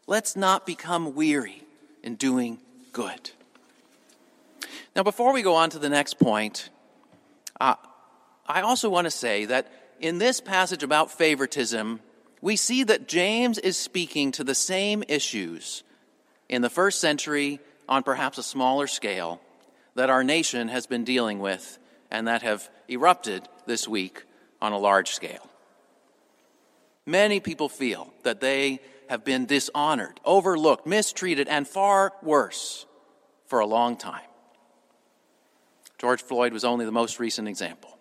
Let's 0.08 0.36
not 0.36 0.66
become 0.66 1.14
weary 1.14 1.64
in 2.02 2.16
doing 2.16 2.60
good. 2.94 3.32
Now, 4.96 5.04
before 5.04 5.34
we 5.34 5.44
go 5.44 5.56
on 5.56 5.70
to 5.70 5.80
the 5.80 5.90
next 5.90 6.18
point, 6.18 6.70
uh, 7.60 7.76
I 8.48 8.62
also 8.62 8.90
want 8.90 9.06
to 9.06 9.12
say 9.12 9.46
that 9.46 9.72
in 10.00 10.18
this 10.18 10.42
passage 10.42 10.82
about 10.82 11.12
favoritism, 11.12 12.00
we 12.42 12.56
see 12.56 12.84
that 12.86 13.08
James 13.08 13.60
is 13.60 13.78
speaking 13.78 14.32
to 14.32 14.44
the 14.44 14.56
same 14.56 15.04
issues 15.08 15.84
in 16.50 16.64
the 16.64 16.70
first 16.70 17.00
century 17.00 17.60
on 17.92 18.04
perhaps 18.04 18.38
a 18.38 18.44
smaller 18.44 18.88
scale 18.88 19.42
that 19.96 20.10
our 20.10 20.24
nation 20.24 20.70
has 20.70 20.88
been 20.88 21.04
dealing 21.04 21.40
with 21.40 21.78
and 22.10 22.26
that 22.30 22.42
have 22.42 22.70
erupted 22.88 23.46
this 23.66 23.86
week 23.86 24.24
on 24.62 24.72
a 24.72 24.78
large 24.78 25.10
scale. 25.10 25.46
Many 27.06 27.42
people 27.42 27.68
feel 27.68 28.14
that 28.24 28.40
they 28.40 28.80
have 29.10 29.26
been 29.26 29.46
dishonored, 29.46 30.22
overlooked, 30.24 30.88
mistreated, 30.88 31.50
and 31.50 31.68
far 31.68 32.14
worse 32.24 32.86
for 33.48 33.60
a 33.60 33.66
long 33.66 33.98
time. 33.98 34.22
George 35.98 36.22
Floyd 36.22 36.54
was 36.54 36.64
only 36.64 36.86
the 36.86 36.94
most 36.94 37.20
recent 37.20 37.50
example. 37.50 37.98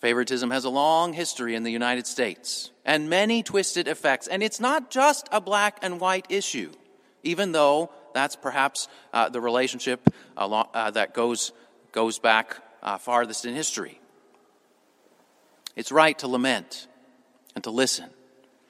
Favoritism 0.00 0.50
has 0.50 0.64
a 0.64 0.70
long 0.70 1.12
history 1.12 1.54
in 1.54 1.62
the 1.62 1.70
United 1.70 2.08
States 2.08 2.72
and 2.84 3.08
many 3.08 3.44
twisted 3.44 3.86
effects. 3.86 4.26
And 4.26 4.42
it's 4.42 4.58
not 4.58 4.90
just 4.90 5.28
a 5.30 5.40
black 5.40 5.78
and 5.82 6.00
white 6.00 6.26
issue, 6.28 6.72
even 7.22 7.52
though 7.52 7.90
that's 8.14 8.36
perhaps 8.36 8.88
uh, 9.12 9.28
the 9.28 9.40
relationship 9.40 10.08
uh, 10.36 10.90
that 10.90 11.14
goes, 11.14 11.52
goes 11.92 12.18
back 12.18 12.56
uh, 12.82 12.98
farthest 12.98 13.44
in 13.44 13.54
history. 13.54 14.00
It's 15.76 15.92
right 15.92 16.18
to 16.18 16.28
lament 16.28 16.88
and 17.54 17.62
to 17.64 17.70
listen 17.70 18.10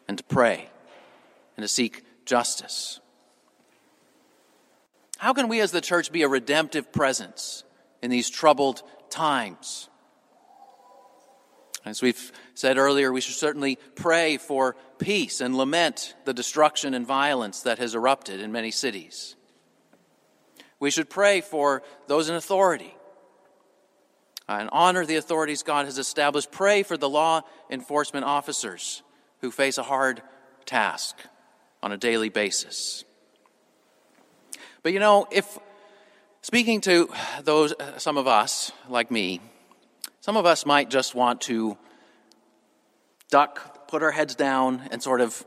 and 0.06 0.18
to 0.18 0.24
pray 0.24 0.68
and 1.56 1.64
to 1.64 1.68
seek 1.68 2.04
justice. 2.24 3.00
How 5.18 5.32
can 5.32 5.48
we 5.48 5.60
as 5.60 5.72
the 5.72 5.80
church 5.80 6.12
be 6.12 6.22
a 6.22 6.28
redemptive 6.28 6.92
presence 6.92 7.64
in 8.02 8.10
these 8.10 8.30
troubled 8.30 8.82
times? 9.10 9.88
As 11.84 12.02
we've 12.02 12.32
said 12.58 12.76
earlier, 12.76 13.12
we 13.12 13.20
should 13.20 13.36
certainly 13.36 13.78
pray 13.94 14.36
for 14.36 14.74
peace 14.98 15.40
and 15.40 15.56
lament 15.56 16.16
the 16.24 16.34
destruction 16.34 16.92
and 16.92 17.06
violence 17.06 17.60
that 17.60 17.78
has 17.78 17.94
erupted 17.94 18.40
in 18.40 18.50
many 18.50 18.72
cities. 18.72 19.36
We 20.80 20.90
should 20.90 21.08
pray 21.08 21.40
for 21.40 21.84
those 22.08 22.28
in 22.28 22.34
authority 22.34 22.96
uh, 24.48 24.56
and 24.58 24.70
honor 24.72 25.06
the 25.06 25.14
authorities 25.14 25.62
God 25.62 25.84
has 25.84 25.98
established. 25.98 26.50
Pray 26.50 26.82
for 26.82 26.96
the 26.96 27.08
law 27.08 27.42
enforcement 27.70 28.24
officers 28.24 29.04
who 29.40 29.52
face 29.52 29.78
a 29.78 29.84
hard 29.84 30.20
task 30.66 31.16
on 31.80 31.92
a 31.92 31.96
daily 31.96 32.28
basis. 32.28 33.04
But 34.82 34.92
you 34.92 34.98
know, 34.98 35.28
if 35.30 35.60
speaking 36.42 36.80
to 36.80 37.08
those, 37.44 37.72
uh, 37.74 37.98
some 37.98 38.16
of 38.16 38.26
us, 38.26 38.72
like 38.88 39.12
me, 39.12 39.40
some 40.20 40.36
of 40.36 40.44
us 40.44 40.66
might 40.66 40.90
just 40.90 41.14
want 41.14 41.42
to 41.42 41.78
duck, 43.30 43.88
put 43.88 44.02
our 44.02 44.11
heads 44.11 44.35
down, 44.35 44.88
and 44.90 45.02
sort 45.02 45.20
of 45.20 45.44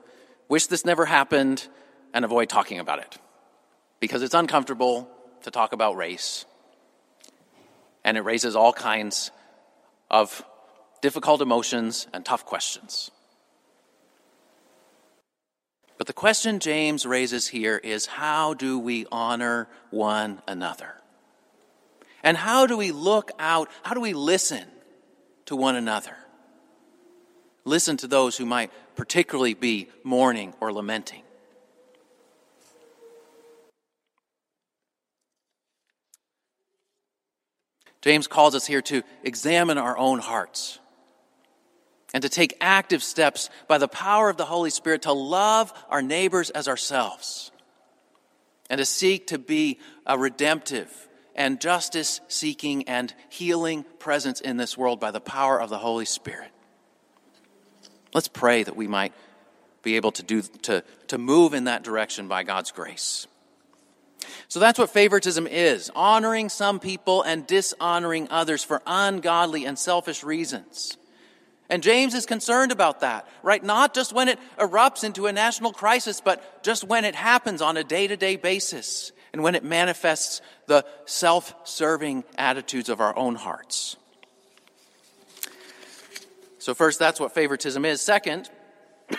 wish 0.48 0.68
this 0.68 0.86
never 0.86 1.06
happened 1.06 1.68
and 2.14 2.26
avoid 2.26 2.50
talking 2.50 2.80
about 2.80 3.00
it. 3.00 3.18
Because 4.00 4.22
it's 4.22 4.34
uncomfortable 4.34 5.10
to 5.44 5.52
talk 5.52 5.74
about 5.74 5.96
race. 5.96 6.46
And 8.04 8.18
it 8.18 8.22
raises 8.22 8.56
all 8.56 8.74
kinds 8.74 9.32
of 10.10 10.44
difficult 11.02 11.42
emotions 11.42 12.08
and 12.14 12.26
tough 12.26 12.46
questions. 12.46 13.12
But 15.98 16.08
the 16.08 16.14
question 16.14 16.60
James 16.60 17.06
raises 17.06 17.48
here 17.48 17.78
is 17.78 18.08
how 18.08 18.56
do 18.56 18.80
we 18.80 19.06
honor 19.12 19.68
one 19.92 20.42
another? 20.48 20.96
And 22.24 22.36
how 22.36 22.66
do 22.66 22.76
we 22.76 22.92
look 22.92 23.32
out? 23.38 23.70
How 23.84 23.94
do 23.94 24.02
we 24.02 24.14
listen 24.14 24.66
to 25.46 25.56
one 25.56 25.76
another? 25.76 26.16
Listen 27.64 27.98
to 27.98 28.08
those 28.08 28.38
who 28.38 28.46
might 28.46 28.72
particularly 28.96 29.54
be 29.54 29.90
mourning 30.04 30.54
or 30.60 30.74
lamenting. 30.74 31.24
James 38.02 38.28
calls 38.28 38.56
us 38.56 38.66
here 38.66 38.82
to 38.82 39.04
examine 39.24 39.78
our 39.78 39.98
own 39.98 40.20
hearts 40.20 40.80
and 42.14 42.24
to 42.24 42.30
take 42.30 42.58
active 42.60 43.04
steps 43.04 43.50
by 43.68 43.78
the 43.78 43.88
power 43.88 44.30
of 44.30 44.38
the 44.38 44.46
Holy 44.46 44.72
Spirit 44.72 45.04
to 45.04 45.14
love 45.14 45.72
our 45.90 46.02
neighbors 46.02 46.50
as 46.50 46.68
ourselves 46.68 47.52
and 48.70 48.80
to 48.80 48.86
seek 48.86 49.28
to 49.28 49.38
be 49.38 49.80
a 50.06 50.18
redemptive 50.18 51.10
and 51.36 51.62
justice 51.62 52.22
seeking 52.28 52.88
and 52.88 53.14
healing 53.30 53.86
presence 54.00 54.42
in 54.42 54.58
this 54.58 54.78
world 54.78 55.00
by 55.00 55.12
the 55.12 55.22
power 55.22 55.62
of 55.62 55.70
the 55.70 55.78
Holy 55.78 56.06
Spirit. 56.06 56.52
Let's 58.14 58.28
pray 58.28 58.64
that 58.64 58.76
we 58.76 58.88
might 58.88 59.14
be 59.84 59.96
able 59.96 60.12
to 60.14 60.24
do 60.24 60.42
to, 60.42 60.84
to 61.08 61.18
move 61.18 61.54
in 61.54 61.66
that 61.66 61.84
direction 61.84 62.28
by 62.28 62.44
God's 62.44 62.72
grace. 62.72 63.28
So 64.48 64.60
that's 64.60 64.78
what 64.78 64.90
favoritism 64.90 65.48
is 65.48 65.90
honoring 65.96 66.50
some 66.50 66.80
people 66.80 67.24
and 67.24 67.48
dishonoring 67.48 68.28
others 68.30 68.64
for 68.64 68.82
ungodly 68.86 69.66
and 69.66 69.78
selfish 69.80 70.24
reasons. 70.24 70.98
And 71.70 71.82
James 71.82 72.14
is 72.14 72.26
concerned 72.26 72.74
about 72.74 73.00
that, 73.00 73.26
right? 73.44 73.64
Not 73.64 73.94
just 73.94 74.12
when 74.12 74.28
it 74.28 74.38
erupts 74.60 75.06
into 75.06 75.28
a 75.28 75.32
national 75.32 75.72
crisis, 75.72 76.20
but 76.20 76.64
just 76.64 76.84
when 76.84 77.06
it 77.06 77.16
happens 77.16 77.62
on 77.62 77.78
a 77.78 77.84
day 77.84 78.08
to 78.08 78.18
day 78.18 78.36
basis 78.36 79.14
and 79.32 79.42
when 79.42 79.56
it 79.56 79.64
manifests 79.64 80.42
the 80.68 80.86
self 81.06 81.56
serving 81.64 82.26
attitudes 82.38 82.90
of 82.90 83.00
our 83.00 83.18
own 83.18 83.36
hearts. 83.36 83.96
So, 86.62 86.76
first, 86.76 87.00
that's 87.00 87.20
what 87.20 87.34
favoritism 87.34 87.86
is. 87.86 88.02
Second, 88.02 88.48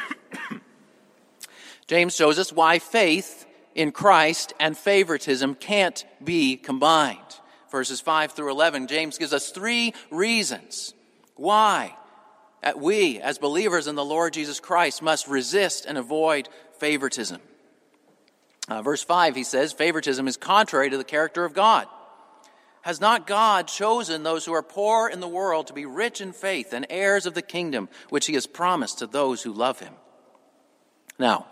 James 1.88 2.14
shows 2.14 2.38
us 2.38 2.52
why 2.52 2.78
faith 2.78 3.46
in 3.74 3.90
Christ 3.90 4.52
and 4.60 4.78
favoritism 4.78 5.56
can't 5.56 6.04
be 6.22 6.56
combined. 6.56 7.18
Verses 7.68 8.00
5 8.00 8.30
through 8.30 8.52
11, 8.52 8.86
James 8.86 9.18
gives 9.18 9.32
us 9.32 9.50
three 9.50 9.92
reasons 10.08 10.94
why 11.34 11.96
we, 12.76 13.18
as 13.18 13.38
believers 13.38 13.88
in 13.88 13.96
the 13.96 14.04
Lord 14.04 14.34
Jesus 14.34 14.60
Christ, 14.60 15.02
must 15.02 15.26
resist 15.26 15.84
and 15.84 15.98
avoid 15.98 16.48
favoritism. 16.78 17.40
Uh, 18.68 18.82
verse 18.82 19.02
5, 19.02 19.34
he 19.34 19.42
says, 19.42 19.72
favoritism 19.72 20.28
is 20.28 20.36
contrary 20.36 20.90
to 20.90 20.96
the 20.96 21.02
character 21.02 21.44
of 21.44 21.54
God. 21.54 21.88
Has 22.82 23.00
not 23.00 23.26
God 23.26 23.68
chosen 23.68 24.22
those 24.22 24.44
who 24.44 24.52
are 24.52 24.62
poor 24.62 25.08
in 25.08 25.20
the 25.20 25.28
world 25.28 25.68
to 25.68 25.72
be 25.72 25.86
rich 25.86 26.20
in 26.20 26.32
faith 26.32 26.72
and 26.72 26.86
heirs 26.90 27.26
of 27.26 27.34
the 27.34 27.42
kingdom 27.42 27.88
which 28.10 28.26
he 28.26 28.34
has 28.34 28.46
promised 28.46 28.98
to 28.98 29.06
those 29.06 29.42
who 29.42 29.52
love 29.52 29.80
him? 29.80 29.94
Now, 31.18 31.46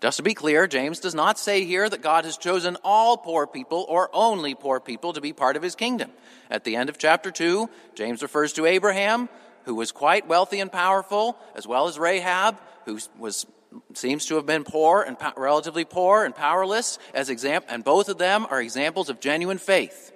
just 0.00 0.16
to 0.16 0.22
be 0.22 0.34
clear, 0.34 0.66
James 0.66 1.00
does 1.00 1.14
not 1.14 1.38
say 1.38 1.64
here 1.64 1.88
that 1.88 2.02
God 2.02 2.24
has 2.24 2.36
chosen 2.36 2.76
all 2.82 3.16
poor 3.16 3.46
people 3.46 3.84
or 3.88 4.10
only 4.12 4.54
poor 4.54 4.80
people 4.80 5.12
to 5.12 5.20
be 5.20 5.32
part 5.32 5.56
of 5.56 5.62
his 5.62 5.74
kingdom. 5.74 6.10
At 6.50 6.64
the 6.64 6.76
end 6.76 6.88
of 6.88 6.98
chapter 6.98 7.30
2, 7.30 7.68
James 7.94 8.22
refers 8.22 8.54
to 8.54 8.66
Abraham, 8.66 9.28
who 9.64 9.74
was 9.74 9.92
quite 9.92 10.26
wealthy 10.26 10.60
and 10.60 10.72
powerful, 10.72 11.38
as 11.54 11.66
well 11.66 11.88
as 11.88 11.98
Rahab, 11.98 12.58
who 12.86 12.98
was 13.18 13.46
seems 13.94 14.26
to 14.26 14.36
have 14.36 14.46
been 14.46 14.64
poor 14.64 15.02
and 15.02 15.18
po- 15.18 15.32
relatively 15.36 15.84
poor 15.84 16.24
and 16.24 16.34
powerless 16.34 16.98
as 17.12 17.28
example, 17.28 17.68
and 17.72 17.82
both 17.82 18.08
of 18.08 18.18
them 18.18 18.46
are 18.50 18.60
examples 18.60 19.08
of 19.08 19.20
genuine 19.20 19.58
faith. 19.58 20.12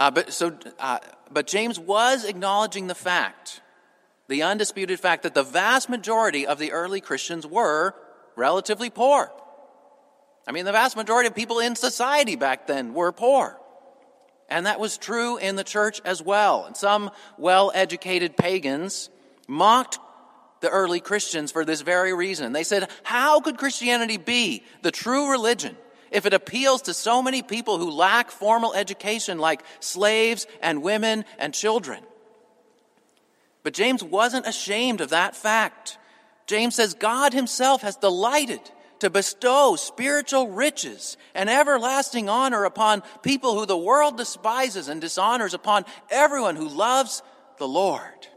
Uh, 0.00 0.10
but 0.10 0.32
so, 0.32 0.56
uh, 0.78 0.98
but 1.30 1.46
James 1.46 1.78
was 1.78 2.24
acknowledging 2.24 2.86
the 2.86 2.94
fact, 2.94 3.60
the 4.28 4.42
undisputed 4.42 4.98
fact 4.98 5.24
that 5.24 5.34
the 5.34 5.42
vast 5.42 5.90
majority 5.90 6.46
of 6.46 6.58
the 6.58 6.72
early 6.72 7.02
Christians 7.02 7.46
were 7.46 7.94
relatively 8.34 8.88
poor. 8.88 9.30
I 10.46 10.52
mean, 10.52 10.64
the 10.64 10.72
vast 10.72 10.96
majority 10.96 11.26
of 11.26 11.34
people 11.34 11.58
in 11.58 11.76
society 11.76 12.34
back 12.34 12.66
then 12.66 12.94
were 12.94 13.12
poor. 13.12 13.58
And 14.48 14.64
that 14.64 14.80
was 14.80 14.96
true 14.96 15.36
in 15.36 15.56
the 15.56 15.64
church 15.64 16.00
as 16.06 16.22
well. 16.22 16.64
And 16.64 16.74
some 16.74 17.10
well 17.36 17.70
educated 17.74 18.38
pagans 18.38 19.10
mocked 19.46 19.98
the 20.62 20.70
early 20.70 21.00
Christians 21.00 21.52
for 21.52 21.66
this 21.66 21.82
very 21.82 22.14
reason. 22.14 22.54
They 22.54 22.64
said, 22.64 22.88
How 23.02 23.40
could 23.40 23.58
Christianity 23.58 24.16
be 24.16 24.64
the 24.80 24.90
true 24.90 25.30
religion 25.30 25.76
if 26.10 26.26
it 26.26 26.34
appeals 26.34 26.82
to 26.82 26.94
so 26.94 27.22
many 27.22 27.42
people 27.42 27.78
who 27.78 27.90
lack 27.90 28.30
formal 28.30 28.74
education, 28.74 29.38
like 29.38 29.62
slaves 29.80 30.46
and 30.62 30.82
women 30.82 31.24
and 31.38 31.54
children? 31.54 32.02
But 33.62 33.74
James 33.74 34.02
wasn't 34.02 34.46
ashamed 34.46 35.00
of 35.00 35.10
that 35.10 35.36
fact. 35.36 35.98
James 36.46 36.74
says 36.74 36.94
God 36.94 37.32
himself 37.32 37.82
has 37.82 37.96
delighted 37.96 38.60
to 39.00 39.10
bestow 39.10 39.76
spiritual 39.76 40.48
riches 40.48 41.16
and 41.34 41.50
everlasting 41.50 42.28
honor 42.28 42.64
upon 42.64 43.02
people 43.22 43.58
who 43.58 43.66
the 43.66 43.76
world 43.76 44.16
despises 44.16 44.88
and 44.88 45.00
dishonors, 45.00 45.54
upon 45.54 45.84
everyone 46.10 46.56
who 46.56 46.68
loves 46.68 47.22
the 47.58 47.68
Lord. 47.68 48.28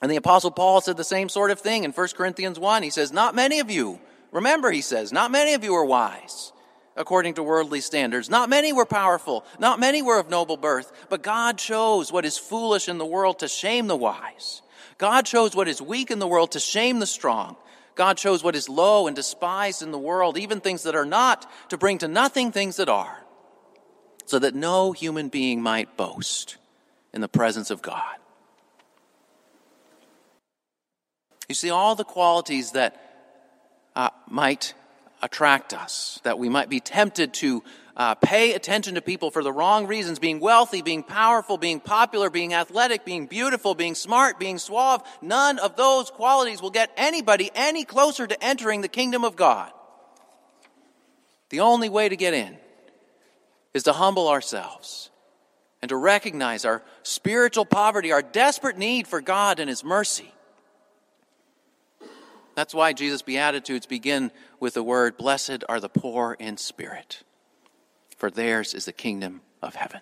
And 0.00 0.10
the 0.10 0.16
Apostle 0.16 0.50
Paul 0.50 0.80
said 0.80 0.96
the 0.96 1.04
same 1.04 1.28
sort 1.28 1.50
of 1.50 1.60
thing 1.60 1.84
in 1.84 1.92
1 1.92 2.08
Corinthians 2.14 2.58
1. 2.58 2.82
He 2.82 2.90
says, 2.90 3.10
Not 3.10 3.34
many 3.34 3.58
of 3.60 3.70
you, 3.70 4.00
remember, 4.30 4.70
he 4.70 4.80
says, 4.80 5.12
not 5.12 5.30
many 5.30 5.54
of 5.54 5.64
you 5.64 5.74
are 5.74 5.84
wise 5.84 6.52
according 6.98 7.34
to 7.34 7.42
worldly 7.42 7.80
standards. 7.80 8.28
Not 8.28 8.50
many 8.50 8.72
were 8.72 8.84
powerful, 8.84 9.44
not 9.58 9.78
many 9.78 10.02
were 10.02 10.18
of 10.18 10.28
noble 10.28 10.56
birth, 10.56 10.92
but 11.08 11.22
God 11.22 11.56
chose 11.56 12.12
what 12.12 12.24
is 12.24 12.36
foolish 12.36 12.88
in 12.88 12.98
the 12.98 13.06
world 13.06 13.38
to 13.38 13.48
shame 13.48 13.86
the 13.86 13.96
wise. 13.96 14.62
God 14.98 15.24
chose 15.24 15.54
what 15.54 15.68
is 15.68 15.80
weak 15.80 16.10
in 16.10 16.18
the 16.18 16.26
world 16.26 16.52
to 16.52 16.60
shame 16.60 16.98
the 16.98 17.06
strong. 17.06 17.56
God 17.94 18.16
chose 18.16 18.42
what 18.42 18.56
is 18.56 18.68
low 18.68 19.06
and 19.06 19.14
despised 19.14 19.80
in 19.80 19.92
the 19.92 19.98
world, 19.98 20.36
even 20.36 20.60
things 20.60 20.82
that 20.82 20.96
are 20.96 21.06
not, 21.06 21.50
to 21.70 21.78
bring 21.78 21.98
to 21.98 22.08
nothing 22.08 22.52
things 22.52 22.76
that 22.76 22.88
are, 22.88 23.24
so 24.26 24.40
that 24.40 24.54
no 24.54 24.92
human 24.92 25.28
being 25.28 25.62
might 25.62 25.96
boast 25.96 26.56
in 27.12 27.20
the 27.20 27.28
presence 27.28 27.70
of 27.70 27.80
God. 27.80 28.16
You 31.48 31.54
see, 31.54 31.70
all 31.70 31.94
the 31.94 32.04
qualities 32.04 32.72
that 32.72 33.07
uh, 33.96 34.10
might 34.28 34.74
attract 35.22 35.74
us, 35.74 36.20
that 36.22 36.38
we 36.38 36.48
might 36.48 36.68
be 36.68 36.80
tempted 36.80 37.34
to 37.34 37.62
uh, 37.96 38.14
pay 38.14 38.54
attention 38.54 38.94
to 38.94 39.02
people 39.02 39.32
for 39.32 39.42
the 39.42 39.52
wrong 39.52 39.88
reasons 39.88 40.20
being 40.20 40.38
wealthy, 40.38 40.82
being 40.82 41.02
powerful, 41.02 41.58
being 41.58 41.80
popular, 41.80 42.30
being 42.30 42.54
athletic, 42.54 43.04
being 43.04 43.26
beautiful, 43.26 43.74
being 43.74 43.96
smart, 43.96 44.38
being 44.38 44.58
suave. 44.58 45.02
None 45.20 45.58
of 45.58 45.76
those 45.76 46.10
qualities 46.10 46.62
will 46.62 46.70
get 46.70 46.92
anybody 46.96 47.50
any 47.56 47.84
closer 47.84 48.26
to 48.26 48.44
entering 48.44 48.82
the 48.82 48.88
kingdom 48.88 49.24
of 49.24 49.34
God. 49.34 49.72
The 51.50 51.60
only 51.60 51.88
way 51.88 52.08
to 52.08 52.16
get 52.16 52.34
in 52.34 52.56
is 53.74 53.82
to 53.84 53.92
humble 53.92 54.28
ourselves 54.28 55.10
and 55.82 55.88
to 55.88 55.96
recognize 55.96 56.64
our 56.64 56.82
spiritual 57.02 57.64
poverty, 57.64 58.12
our 58.12 58.22
desperate 58.22 58.78
need 58.78 59.08
for 59.08 59.20
God 59.20 59.58
and 59.58 59.68
His 59.68 59.82
mercy. 59.82 60.32
That's 62.58 62.74
why 62.74 62.92
Jesus' 62.92 63.22
Beatitudes 63.22 63.86
begin 63.86 64.32
with 64.58 64.74
the 64.74 64.82
word, 64.82 65.16
Blessed 65.16 65.62
are 65.68 65.78
the 65.78 65.88
poor 65.88 66.32
in 66.40 66.56
spirit, 66.56 67.22
for 68.16 68.32
theirs 68.32 68.74
is 68.74 68.84
the 68.84 68.92
kingdom 68.92 69.42
of 69.62 69.76
heaven. 69.76 70.00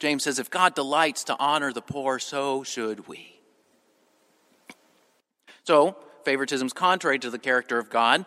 James 0.00 0.24
says, 0.24 0.40
If 0.40 0.50
God 0.50 0.74
delights 0.74 1.22
to 1.22 1.36
honor 1.38 1.72
the 1.72 1.80
poor, 1.80 2.18
so 2.18 2.64
should 2.64 3.06
we. 3.06 3.38
So, 5.62 5.96
favoritism 6.24 6.66
is 6.66 6.72
contrary 6.72 7.20
to 7.20 7.30
the 7.30 7.38
character 7.38 7.78
of 7.78 7.88
God. 7.88 8.26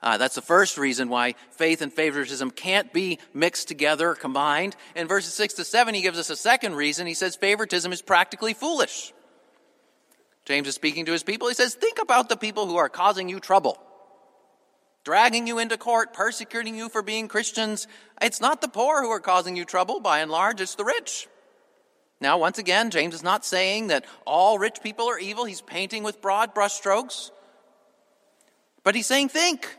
Uh, 0.00 0.16
that's 0.16 0.36
the 0.36 0.42
first 0.42 0.78
reason 0.78 1.08
why 1.08 1.34
faith 1.50 1.82
and 1.82 1.92
favoritism 1.92 2.52
can't 2.52 2.92
be 2.92 3.18
mixed 3.34 3.66
together, 3.66 4.14
combined. 4.14 4.76
In 4.94 5.08
verses 5.08 5.34
6 5.34 5.54
to 5.54 5.64
7, 5.64 5.92
he 5.92 6.02
gives 6.02 6.20
us 6.20 6.30
a 6.30 6.36
second 6.36 6.76
reason. 6.76 7.08
He 7.08 7.14
says 7.14 7.34
favoritism 7.34 7.92
is 7.92 8.00
practically 8.00 8.54
foolish. 8.54 9.12
James 10.44 10.68
is 10.68 10.74
speaking 10.74 11.06
to 11.06 11.12
his 11.12 11.22
people. 11.22 11.48
He 11.48 11.54
says, 11.54 11.74
Think 11.74 12.00
about 12.00 12.28
the 12.28 12.36
people 12.36 12.66
who 12.66 12.76
are 12.76 12.88
causing 12.88 13.28
you 13.28 13.40
trouble, 13.40 13.78
dragging 15.04 15.46
you 15.46 15.58
into 15.58 15.76
court, 15.76 16.12
persecuting 16.12 16.76
you 16.76 16.88
for 16.88 17.02
being 17.02 17.28
Christians. 17.28 17.86
It's 18.20 18.40
not 18.40 18.60
the 18.60 18.68
poor 18.68 19.02
who 19.02 19.10
are 19.10 19.20
causing 19.20 19.56
you 19.56 19.64
trouble, 19.64 20.00
by 20.00 20.20
and 20.20 20.30
large, 20.30 20.60
it's 20.60 20.74
the 20.74 20.84
rich. 20.84 21.28
Now, 22.20 22.38
once 22.38 22.58
again, 22.58 22.90
James 22.90 23.14
is 23.14 23.22
not 23.24 23.44
saying 23.44 23.88
that 23.88 24.04
all 24.24 24.58
rich 24.58 24.80
people 24.80 25.08
are 25.08 25.18
evil. 25.18 25.44
He's 25.44 25.60
painting 25.60 26.04
with 26.04 26.22
broad 26.22 26.54
brushstrokes. 26.54 27.30
But 28.84 28.94
he's 28.94 29.06
saying, 29.06 29.28
Think. 29.28 29.78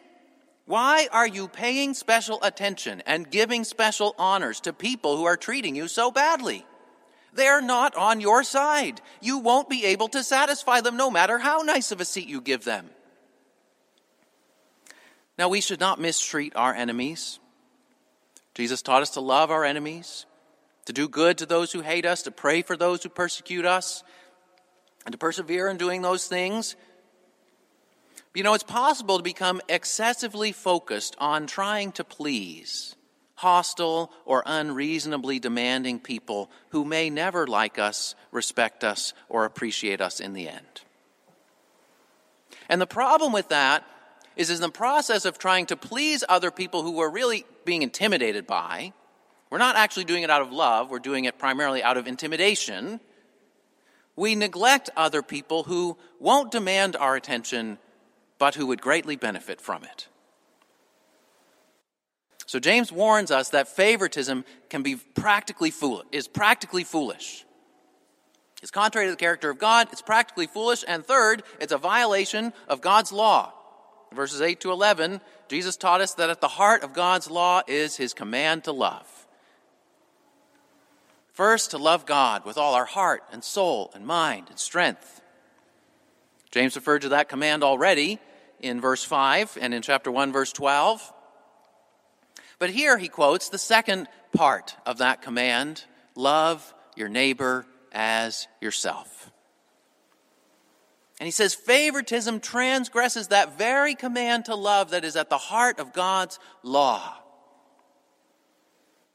Why 0.65 1.09
are 1.11 1.27
you 1.27 1.49
paying 1.49 1.93
special 1.93 2.39
attention 2.41 3.03
and 3.05 3.29
giving 3.29 3.65
special 3.65 4.15
honors 4.17 4.61
to 4.61 4.71
people 4.71 5.17
who 5.17 5.25
are 5.25 5.35
treating 5.35 5.75
you 5.75 5.89
so 5.89 6.09
badly? 6.09 6.65
They're 7.35 7.61
not 7.61 7.95
on 7.95 8.21
your 8.21 8.43
side. 8.43 9.01
You 9.21 9.39
won't 9.39 9.69
be 9.69 9.85
able 9.85 10.07
to 10.09 10.23
satisfy 10.23 10.81
them 10.81 10.97
no 10.97 11.09
matter 11.09 11.37
how 11.37 11.59
nice 11.59 11.91
of 11.91 11.99
a 11.99 12.05
seat 12.05 12.27
you 12.27 12.41
give 12.41 12.63
them. 12.63 12.89
Now, 15.37 15.49
we 15.49 15.61
should 15.61 15.79
not 15.79 15.99
mistreat 15.99 16.53
our 16.55 16.73
enemies. 16.73 17.39
Jesus 18.53 18.83
taught 18.83 19.01
us 19.01 19.11
to 19.11 19.19
love 19.19 19.49
our 19.49 19.65
enemies, 19.65 20.27
to 20.85 20.93
do 20.93 21.09
good 21.09 21.39
to 21.39 21.47
those 21.47 21.71
who 21.71 21.81
hate 21.81 22.05
us, 22.05 22.21
to 22.23 22.31
pray 22.31 22.61
for 22.61 22.77
those 22.77 23.01
who 23.01 23.09
persecute 23.09 23.65
us, 23.65 24.03
and 25.05 25.11
to 25.11 25.17
persevere 25.17 25.69
in 25.69 25.77
doing 25.77 26.03
those 26.03 26.27
things. 26.27 26.75
You 28.35 28.43
know, 28.43 28.53
it's 28.53 28.63
possible 28.63 29.17
to 29.17 29.23
become 29.23 29.59
excessively 29.67 30.51
focused 30.51 31.15
on 31.19 31.47
trying 31.47 31.91
to 31.93 32.03
please 32.03 32.95
hostile, 33.35 34.11
or 34.25 34.43
unreasonably 34.45 35.39
demanding 35.39 35.99
people 35.99 36.49
who 36.69 36.85
may 36.85 37.09
never 37.09 37.47
like 37.47 37.79
us, 37.79 38.15
respect 38.31 38.83
us, 38.83 39.13
or 39.29 39.45
appreciate 39.45 40.01
us 40.01 40.19
in 40.19 40.33
the 40.33 40.47
end. 40.47 40.81
And 42.69 42.79
the 42.79 42.87
problem 42.87 43.33
with 43.33 43.49
that 43.49 43.83
is, 44.35 44.49
in 44.49 44.61
the 44.61 44.69
process 44.69 45.25
of 45.25 45.37
trying 45.37 45.65
to 45.67 45.75
please 45.75 46.23
other 46.27 46.51
people 46.51 46.83
who 46.83 46.91
we're 46.91 47.09
really 47.09 47.45
being 47.65 47.81
intimidated 47.81 48.47
by, 48.47 48.93
we're 49.49 49.57
not 49.57 49.75
actually 49.75 50.05
doing 50.05 50.23
it 50.23 50.29
out 50.29 50.41
of 50.41 50.51
love, 50.51 50.89
we're 50.89 50.99
doing 50.99 51.25
it 51.25 51.37
primarily 51.37 51.83
out 51.83 51.97
of 51.97 52.07
intimidation. 52.07 52.99
We 54.15 54.35
neglect 54.35 54.89
other 54.95 55.21
people 55.21 55.63
who 55.63 55.97
won't 56.19 56.51
demand 56.51 56.95
our 56.95 57.15
attention, 57.15 57.79
but 58.37 58.55
who 58.55 58.67
would 58.67 58.81
greatly 58.81 59.15
benefit 59.15 59.59
from 59.59 59.83
it. 59.83 60.07
So 62.53 62.59
James 62.59 62.91
warns 62.91 63.31
us 63.31 63.49
that 63.49 63.67
favoritism 63.67 64.45
can 64.69 64.83
be 64.83 64.95
practically 64.95 65.71
fool 65.71 66.03
is 66.11 66.27
practically 66.27 66.83
foolish. 66.83 67.47
It's 68.61 68.69
contrary 68.69 69.07
to 69.07 69.11
the 69.11 69.17
character 69.17 69.49
of 69.49 69.57
God, 69.57 69.87
it's 69.91 70.03
practically 70.03 70.45
foolish, 70.45 70.85
and 70.87 71.03
third, 71.03 71.41
it's 71.59 71.73
a 71.73 71.79
violation 71.79 72.53
of 72.67 72.79
God's 72.79 73.11
law. 73.11 73.53
Verses 74.13 74.39
8 74.39 74.59
to 74.59 74.71
11, 74.71 75.19
Jesus 75.47 75.75
taught 75.75 75.99
us 75.99 76.13
that 76.13 76.29
at 76.29 76.41
the 76.41 76.47
heart 76.47 76.83
of 76.83 76.93
God's 76.93 77.27
law 77.27 77.63
is 77.65 77.97
his 77.97 78.13
command 78.13 78.65
to 78.65 78.71
love. 78.71 79.07
First, 81.31 81.71
to 81.71 81.79
love 81.79 82.05
God 82.05 82.45
with 82.45 82.59
all 82.59 82.75
our 82.75 82.85
heart 82.85 83.23
and 83.31 83.43
soul 83.43 83.91
and 83.95 84.05
mind 84.05 84.49
and 84.51 84.59
strength. 84.59 85.21
James 86.51 86.75
referred 86.75 87.01
to 87.01 87.09
that 87.09 87.29
command 87.29 87.63
already 87.63 88.19
in 88.59 88.79
verse 88.79 89.03
5 89.03 89.57
and 89.59 89.73
in 89.73 89.81
chapter 89.81 90.11
1, 90.11 90.31
verse 90.31 90.53
12. 90.53 91.13
But 92.63 92.69
here 92.69 92.97
he 92.97 93.09
quotes 93.09 93.49
the 93.49 93.57
second 93.57 94.07
part 94.31 94.77
of 94.85 94.99
that 94.99 95.21
command 95.21 95.83
love 96.15 96.73
your 96.95 97.09
neighbor 97.09 97.65
as 97.91 98.47
yourself. 98.61 99.33
And 101.19 101.27
he 101.27 101.31
says, 101.31 101.53
favoritism 101.53 102.39
transgresses 102.39 103.27
that 103.27 103.57
very 103.57 103.95
command 103.95 104.45
to 104.45 104.55
love 104.55 104.91
that 104.91 105.03
is 105.03 105.17
at 105.17 105.29
the 105.29 105.37
heart 105.37 105.77
of 105.77 105.91
God's 105.91 106.39
law. 106.63 107.17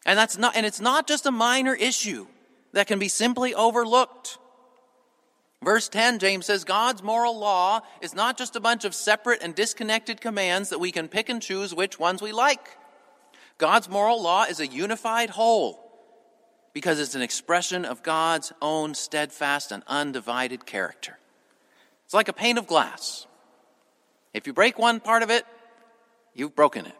And 0.04 0.18
that's 0.18 0.36
not, 0.36 0.54
and 0.54 0.66
it's 0.66 0.82
not 0.82 1.08
just 1.08 1.24
a 1.24 1.32
minor 1.32 1.74
issue 1.74 2.26
that 2.74 2.86
can 2.86 2.98
be 2.98 3.08
simply 3.08 3.54
overlooked. 3.54 4.36
Verse 5.64 5.88
10, 5.88 6.18
James 6.18 6.44
says, 6.44 6.64
God's 6.64 7.02
moral 7.02 7.38
law 7.38 7.80
is 8.02 8.14
not 8.14 8.36
just 8.36 8.56
a 8.56 8.60
bunch 8.60 8.84
of 8.84 8.94
separate 8.94 9.42
and 9.42 9.54
disconnected 9.54 10.20
commands 10.20 10.68
that 10.68 10.80
we 10.80 10.92
can 10.92 11.08
pick 11.08 11.30
and 11.30 11.40
choose 11.40 11.74
which 11.74 11.98
ones 11.98 12.20
we 12.20 12.32
like. 12.32 12.76
God's 13.58 13.88
moral 13.88 14.22
law 14.22 14.44
is 14.44 14.60
a 14.60 14.66
unified 14.66 15.30
whole 15.30 15.84
because 16.72 17.00
it's 17.00 17.16
an 17.16 17.22
expression 17.22 17.84
of 17.84 18.04
God's 18.04 18.52
own 18.62 18.94
steadfast 18.94 19.72
and 19.72 19.82
undivided 19.88 20.64
character. 20.64 21.18
It's 22.04 22.14
like 22.14 22.28
a 22.28 22.32
pane 22.32 22.56
of 22.56 22.68
glass. 22.68 23.26
If 24.32 24.46
you 24.46 24.52
break 24.52 24.78
one 24.78 25.00
part 25.00 25.24
of 25.24 25.30
it, 25.30 25.44
you've 26.34 26.54
broken 26.54 26.86
it. 26.86 26.94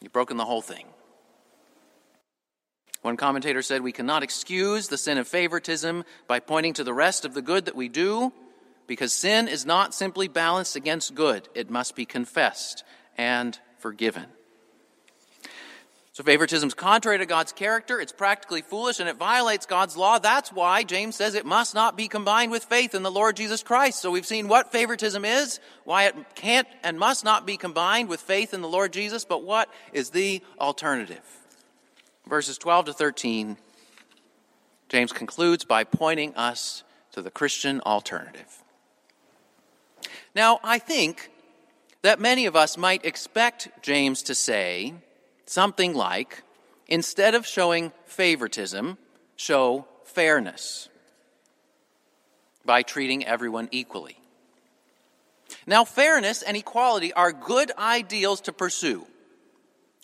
You've 0.00 0.12
broken 0.12 0.36
the 0.36 0.44
whole 0.44 0.62
thing. 0.62 0.86
One 3.02 3.16
commentator 3.16 3.62
said, 3.62 3.82
We 3.82 3.92
cannot 3.92 4.22
excuse 4.22 4.88
the 4.88 4.96
sin 4.96 5.18
of 5.18 5.26
favoritism 5.26 6.04
by 6.28 6.40
pointing 6.40 6.74
to 6.74 6.84
the 6.84 6.94
rest 6.94 7.24
of 7.24 7.34
the 7.34 7.42
good 7.42 7.64
that 7.64 7.74
we 7.74 7.88
do, 7.88 8.32
because 8.86 9.12
sin 9.12 9.48
is 9.48 9.66
not 9.66 9.92
simply 9.92 10.28
balanced 10.28 10.76
against 10.76 11.14
good, 11.14 11.48
it 11.54 11.68
must 11.68 11.96
be 11.96 12.06
confessed 12.06 12.84
and 13.16 13.58
forgiven. 13.84 14.24
So 16.14 16.22
favoritism 16.22 16.68
is 16.68 16.74
contrary 16.74 17.18
to 17.18 17.26
God's 17.26 17.52
character, 17.52 18.00
it's 18.00 18.12
practically 18.12 18.62
foolish, 18.62 18.98
and 18.98 19.10
it 19.10 19.16
violates 19.16 19.66
God's 19.66 19.94
law. 19.94 20.18
That's 20.18 20.50
why 20.50 20.84
James 20.84 21.16
says 21.16 21.34
it 21.34 21.44
must 21.44 21.74
not 21.74 21.94
be 21.94 22.08
combined 22.08 22.50
with 22.50 22.64
faith 22.64 22.94
in 22.94 23.02
the 23.02 23.10
Lord 23.10 23.36
Jesus 23.36 23.62
Christ. 23.62 24.00
So 24.00 24.10
we've 24.10 24.24
seen 24.24 24.48
what 24.48 24.72
favoritism 24.72 25.22
is, 25.26 25.60
why 25.84 26.04
it 26.04 26.14
can't 26.34 26.66
and 26.82 26.98
must 26.98 27.26
not 27.26 27.44
be 27.44 27.58
combined 27.58 28.08
with 28.08 28.22
faith 28.22 28.54
in 28.54 28.62
the 28.62 28.68
Lord 28.68 28.90
Jesus, 28.90 29.26
but 29.26 29.42
what 29.42 29.68
is 29.92 30.08
the 30.08 30.40
alternative? 30.58 31.20
Verses 32.26 32.56
12 32.56 32.86
to 32.86 32.92
13, 32.94 33.58
James 34.88 35.12
concludes 35.12 35.66
by 35.66 35.84
pointing 35.84 36.34
us 36.36 36.84
to 37.12 37.20
the 37.20 37.30
Christian 37.30 37.82
alternative. 37.82 38.62
Now, 40.34 40.58
I 40.64 40.78
think 40.78 41.30
that 42.04 42.20
many 42.20 42.44
of 42.44 42.54
us 42.54 42.76
might 42.76 43.02
expect 43.06 43.70
James 43.80 44.22
to 44.24 44.34
say 44.34 44.92
something 45.46 45.94
like, 45.94 46.42
instead 46.86 47.34
of 47.34 47.46
showing 47.46 47.92
favoritism, 48.04 48.98
show 49.36 49.86
fairness 50.04 50.90
by 52.62 52.82
treating 52.82 53.24
everyone 53.24 53.70
equally. 53.70 54.18
Now, 55.66 55.86
fairness 55.86 56.42
and 56.42 56.58
equality 56.58 57.10
are 57.14 57.32
good 57.32 57.72
ideals 57.78 58.42
to 58.42 58.52
pursue. 58.52 59.06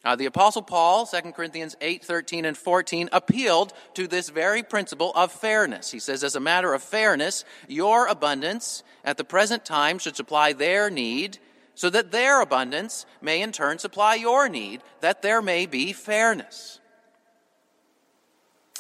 Uh, 0.03 0.17
the 0.17 0.25
Apostle 0.25 0.63
Paul, 0.63 1.05
2 1.05 1.33
Corinthians 1.33 1.77
8, 1.83 2.03
13, 2.03 2.47
and 2.47 2.57
14, 2.57 3.11
appealed 3.13 3.75
to 3.93 4.07
this 4.07 4.31
very 4.31 4.63
principle 4.63 5.13
of 5.15 5.33
fairness. 5.33 5.91
He 5.91 5.99
says, 5.99 6.25
As 6.25 6.35
a 6.35 6.41
matter 6.41 6.73
of 6.73 6.83
fairness, 6.83 7.45
your 7.69 8.07
abundance 8.07 8.83
at 9.05 9.19
the 9.19 9.25
present 9.25 9.67
time 9.67 9.99
should 9.99 10.17
supply 10.17 10.55
their 10.55 10.89
need, 10.89 11.39
so 11.81 11.89
that 11.89 12.11
their 12.11 12.43
abundance 12.43 13.07
may 13.23 13.41
in 13.41 13.53
turn 13.53 13.79
supply 13.79 14.15
your 14.15 14.51
need, 14.51 14.83
that 15.01 15.23
there 15.23 15.41
may 15.41 15.65
be 15.65 15.95
fairness. 15.95 16.79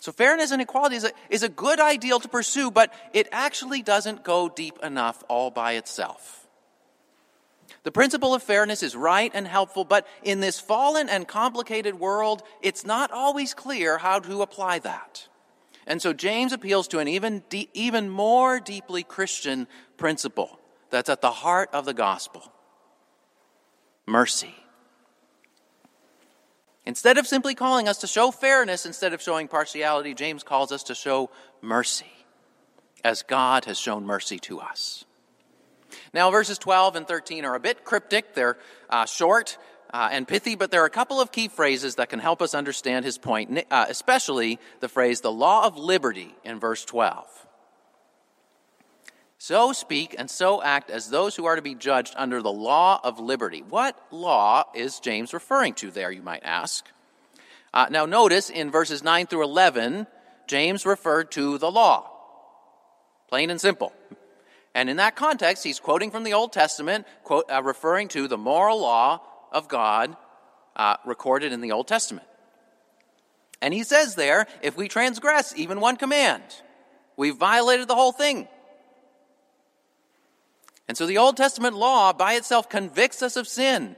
So, 0.02 0.12
fairness 0.12 0.50
and 0.50 0.60
equality 0.60 0.96
is 0.96 1.04
a, 1.04 1.12
is 1.30 1.42
a 1.42 1.48
good 1.48 1.80
ideal 1.80 2.20
to 2.20 2.28
pursue, 2.28 2.70
but 2.70 2.92
it 3.14 3.26
actually 3.32 3.80
doesn't 3.80 4.22
go 4.22 4.50
deep 4.50 4.78
enough 4.82 5.24
all 5.28 5.50
by 5.50 5.76
itself. 5.76 6.46
The 7.84 7.90
principle 7.90 8.34
of 8.34 8.42
fairness 8.42 8.82
is 8.82 8.94
right 8.94 9.30
and 9.32 9.48
helpful, 9.48 9.86
but 9.86 10.06
in 10.22 10.40
this 10.40 10.60
fallen 10.60 11.08
and 11.08 11.26
complicated 11.26 11.98
world, 11.98 12.42
it's 12.60 12.84
not 12.84 13.10
always 13.10 13.54
clear 13.54 13.96
how 13.96 14.18
to 14.18 14.42
apply 14.42 14.78
that. 14.80 15.26
And 15.86 16.02
so 16.02 16.12
James 16.12 16.52
appeals 16.52 16.86
to 16.88 16.98
an 16.98 17.08
even, 17.08 17.44
de- 17.48 17.70
even 17.72 18.10
more 18.10 18.60
deeply 18.60 19.04
Christian 19.04 19.68
principle 19.96 20.60
that's 20.90 21.08
at 21.08 21.22
the 21.22 21.30
heart 21.30 21.70
of 21.72 21.86
the 21.86 21.94
gospel 21.94 22.52
mercy. 24.06 24.54
Instead 26.86 27.18
of 27.18 27.26
simply 27.26 27.54
calling 27.54 27.88
us 27.88 27.98
to 27.98 28.06
show 28.06 28.30
fairness 28.30 28.86
instead 28.86 29.12
of 29.12 29.22
showing 29.22 29.46
partiality, 29.46 30.14
James 30.14 30.42
calls 30.42 30.72
us 30.72 30.82
to 30.84 30.94
show 30.94 31.30
mercy 31.60 32.10
as 33.04 33.22
God 33.22 33.66
has 33.66 33.78
shown 33.78 34.04
mercy 34.04 34.38
to 34.40 34.60
us. 34.60 35.04
Now, 36.14 36.30
verses 36.30 36.58
12 36.58 36.96
and 36.96 37.06
13 37.08 37.44
are 37.44 37.54
a 37.54 37.60
bit 37.60 37.84
cryptic. 37.84 38.34
They're 38.34 38.58
uh, 38.88 39.06
short 39.06 39.58
uh, 39.92 40.08
and 40.10 40.26
pithy, 40.26 40.54
but 40.54 40.70
there 40.70 40.82
are 40.82 40.86
a 40.86 40.90
couple 40.90 41.20
of 41.20 41.32
key 41.32 41.48
phrases 41.48 41.96
that 41.96 42.08
can 42.08 42.18
help 42.18 42.40
us 42.42 42.54
understand 42.54 43.04
his 43.04 43.18
point, 43.18 43.64
uh, 43.70 43.86
especially 43.88 44.58
the 44.80 44.88
phrase, 44.88 45.20
the 45.20 45.32
law 45.32 45.66
of 45.66 45.76
liberty, 45.76 46.34
in 46.44 46.58
verse 46.58 46.84
12. 46.84 47.26
So 49.42 49.72
speak 49.72 50.14
and 50.18 50.30
so 50.30 50.62
act 50.62 50.90
as 50.90 51.08
those 51.08 51.34
who 51.34 51.46
are 51.46 51.56
to 51.56 51.62
be 51.62 51.74
judged 51.74 52.12
under 52.14 52.42
the 52.42 52.52
law 52.52 53.00
of 53.02 53.18
liberty. 53.18 53.64
What 53.66 53.98
law 54.10 54.64
is 54.74 55.00
James 55.00 55.32
referring 55.32 55.72
to 55.76 55.90
there, 55.90 56.12
you 56.12 56.20
might 56.20 56.42
ask? 56.44 56.86
Uh, 57.72 57.86
now, 57.90 58.04
notice 58.04 58.50
in 58.50 58.70
verses 58.70 59.02
9 59.02 59.26
through 59.28 59.44
11, 59.44 60.06
James 60.46 60.84
referred 60.84 61.30
to 61.30 61.56
the 61.56 61.70
law. 61.70 62.10
Plain 63.30 63.48
and 63.48 63.58
simple. 63.58 63.94
And 64.74 64.90
in 64.90 64.98
that 64.98 65.16
context, 65.16 65.64
he's 65.64 65.80
quoting 65.80 66.10
from 66.10 66.24
the 66.24 66.34
Old 66.34 66.52
Testament, 66.52 67.06
quote, 67.24 67.50
uh, 67.50 67.62
referring 67.62 68.08
to 68.08 68.28
the 68.28 68.36
moral 68.36 68.78
law 68.78 69.22
of 69.50 69.68
God 69.68 70.18
uh, 70.76 70.96
recorded 71.06 71.50
in 71.50 71.62
the 71.62 71.72
Old 71.72 71.88
Testament. 71.88 72.26
And 73.62 73.72
he 73.72 73.84
says 73.84 74.16
there, 74.16 74.46
if 74.60 74.76
we 74.76 74.86
transgress 74.86 75.54
even 75.56 75.80
one 75.80 75.96
command, 75.96 76.42
we've 77.16 77.38
violated 77.38 77.88
the 77.88 77.94
whole 77.94 78.12
thing. 78.12 78.46
And 80.90 80.96
so 80.96 81.06
the 81.06 81.18
Old 81.18 81.36
Testament 81.36 81.76
law 81.76 82.12
by 82.12 82.32
itself 82.32 82.68
convicts 82.68 83.22
us 83.22 83.36
of 83.36 83.46
sin. 83.46 83.94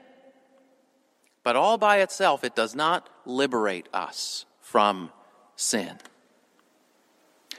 But 1.42 1.56
all 1.56 1.78
by 1.78 2.00
itself, 2.00 2.44
it 2.44 2.54
does 2.54 2.74
not 2.74 3.08
liberate 3.24 3.88
us 3.94 4.44
from 4.60 5.10
sin. 5.56 5.96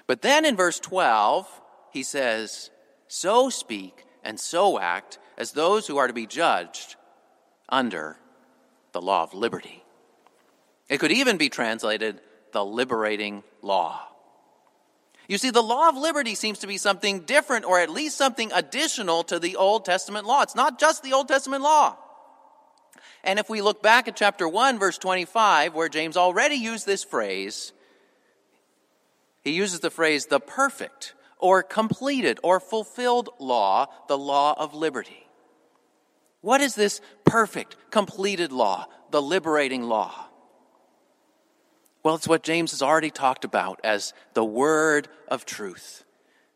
But 0.06 0.22
then 0.22 0.46
in 0.46 0.56
verse 0.56 0.80
12, 0.80 1.48
he 1.92 2.04
says, 2.04 2.70
so 3.08 3.50
speak 3.50 4.06
and 4.24 4.40
so 4.40 4.80
act 4.80 5.18
as 5.36 5.54
those 5.54 5.88
who 5.88 5.98
are 5.98 6.06
to 6.06 6.14
be 6.14 6.28
judged 6.28 6.96
under 7.68 8.18
the 8.92 9.02
law 9.02 9.24
of 9.24 9.34
liberty. 9.34 9.84
It 10.90 11.00
could 11.00 11.12
even 11.12 11.38
be 11.38 11.50
translated 11.50 12.22
the 12.52 12.64
liberating 12.64 13.42
law. 13.64 14.00
You 15.28 15.38
see, 15.38 15.52
the 15.52 15.64
law 15.64 15.90
of 15.90 15.96
liberty 15.96 16.36
seems 16.36 16.60
to 16.60 16.68
be 16.68 16.78
something 16.78 17.22
different, 17.22 17.66
or 17.66 17.80
at 17.80 17.90
least 17.90 18.18
something 18.18 18.52
additional 18.52 19.24
to 19.26 19.40
the 19.40 19.56
Old 19.56 19.86
Testament 19.86 20.26
law. 20.26 20.42
It's 20.42 20.56
not 20.56 20.80
just 20.80 21.04
the 21.04 21.14
Old 21.14 21.28
Testament 21.28 21.64
law. 21.64 21.98
And 23.24 23.40
if 23.40 23.50
we 23.50 23.62
look 23.62 23.82
back 23.82 24.08
at 24.08 24.18
chapter 24.18 24.48
1, 24.48 24.80
verse 24.80 24.98
25, 24.98 25.74
where 25.74 25.88
James 25.88 26.18
already 26.18 26.56
used 26.56 26.86
this 26.86 27.06
phrase, 27.06 27.72
he 29.44 29.52
uses 29.52 29.80
the 29.80 29.90
phrase 29.90 30.26
the 30.26 30.42
perfect 30.42 31.14
or 31.40 31.64
completed 31.64 32.40
or 32.44 32.60
fulfilled 32.60 33.30
law, 33.40 33.88
the 34.08 34.18
law 34.18 34.56
of 34.58 34.74
liberty. 34.74 35.26
What 36.42 36.60
is 36.60 36.76
this 36.76 37.00
perfect, 37.24 37.78
completed 37.90 38.52
law, 38.52 38.88
the 39.12 39.22
liberating 39.22 39.84
law? 39.84 40.28
Well, 42.04 42.16
it's 42.16 42.28
what 42.28 42.44
James 42.44 42.72
has 42.72 42.82
already 42.82 43.10
talked 43.10 43.46
about 43.46 43.80
as 43.84 44.14
the 44.34 44.44
word 44.44 45.08
of 45.30 45.46
truth, 45.46 46.04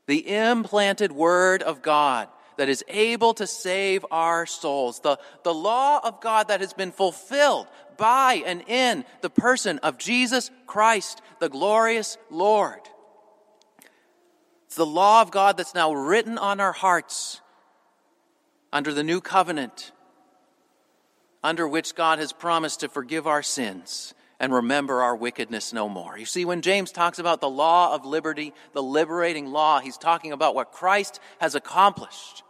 the 0.06 0.30
implanted 0.30 1.14
word 1.14 1.64
of 1.64 1.82
God 1.82 2.28
that 2.58 2.68
is 2.68 2.84
able 2.90 3.34
to 3.36 3.48
save 3.48 4.06
our 4.12 4.46
souls, 4.46 5.00
the, 5.00 5.18
the 5.44 5.54
law 5.54 6.02
of 6.04 6.20
God 6.20 6.50
that 6.50 6.60
has 6.60 6.74
been 6.74 6.92
fulfilled 6.92 7.68
by 7.98 8.44
and 8.46 8.64
in 8.68 9.06
the 9.22 9.30
person 9.30 9.80
of 9.80 9.98
Jesus 9.98 10.52
Christ, 10.66 11.22
the 11.40 11.50
glorious 11.50 12.18
Lord. 12.30 12.82
It's 14.66 14.76
the 14.76 14.86
law 14.86 15.22
of 15.22 15.32
God 15.32 15.56
that's 15.56 15.74
now 15.74 15.94
written 15.94 16.38
on 16.38 16.60
our 16.60 16.74
hearts 16.74 17.40
under 18.74 18.94
the 18.94 19.04
new 19.04 19.22
covenant, 19.22 19.94
under 21.42 21.66
which 21.68 21.96
God 21.96 22.20
has 22.20 22.34
promised 22.34 22.82
to 22.82 22.90
forgive 22.90 23.28
our 23.28 23.42
sins 23.42 24.14
and 24.39 24.54
remember 24.54 25.02
our 25.02 25.15
wickedness 25.15 25.73
no 25.73 25.89
more. 25.89 26.17
You 26.17 26.26
see, 26.26 26.45
when 26.45 26.62
James 26.62 26.91
talks 26.91 27.19
about 27.19 27.41
the 27.41 27.50
law 27.50 27.95
of 27.95 28.06
liberty, 28.06 28.54
the 28.73 28.84
liberating 28.84 29.47
law, 29.47 29.80
he's 29.80 29.97
talking 29.97 30.32
about 30.32 30.56
what 30.56 30.71
Christ 30.71 31.19
has 31.39 31.56
accomplished 31.56 32.43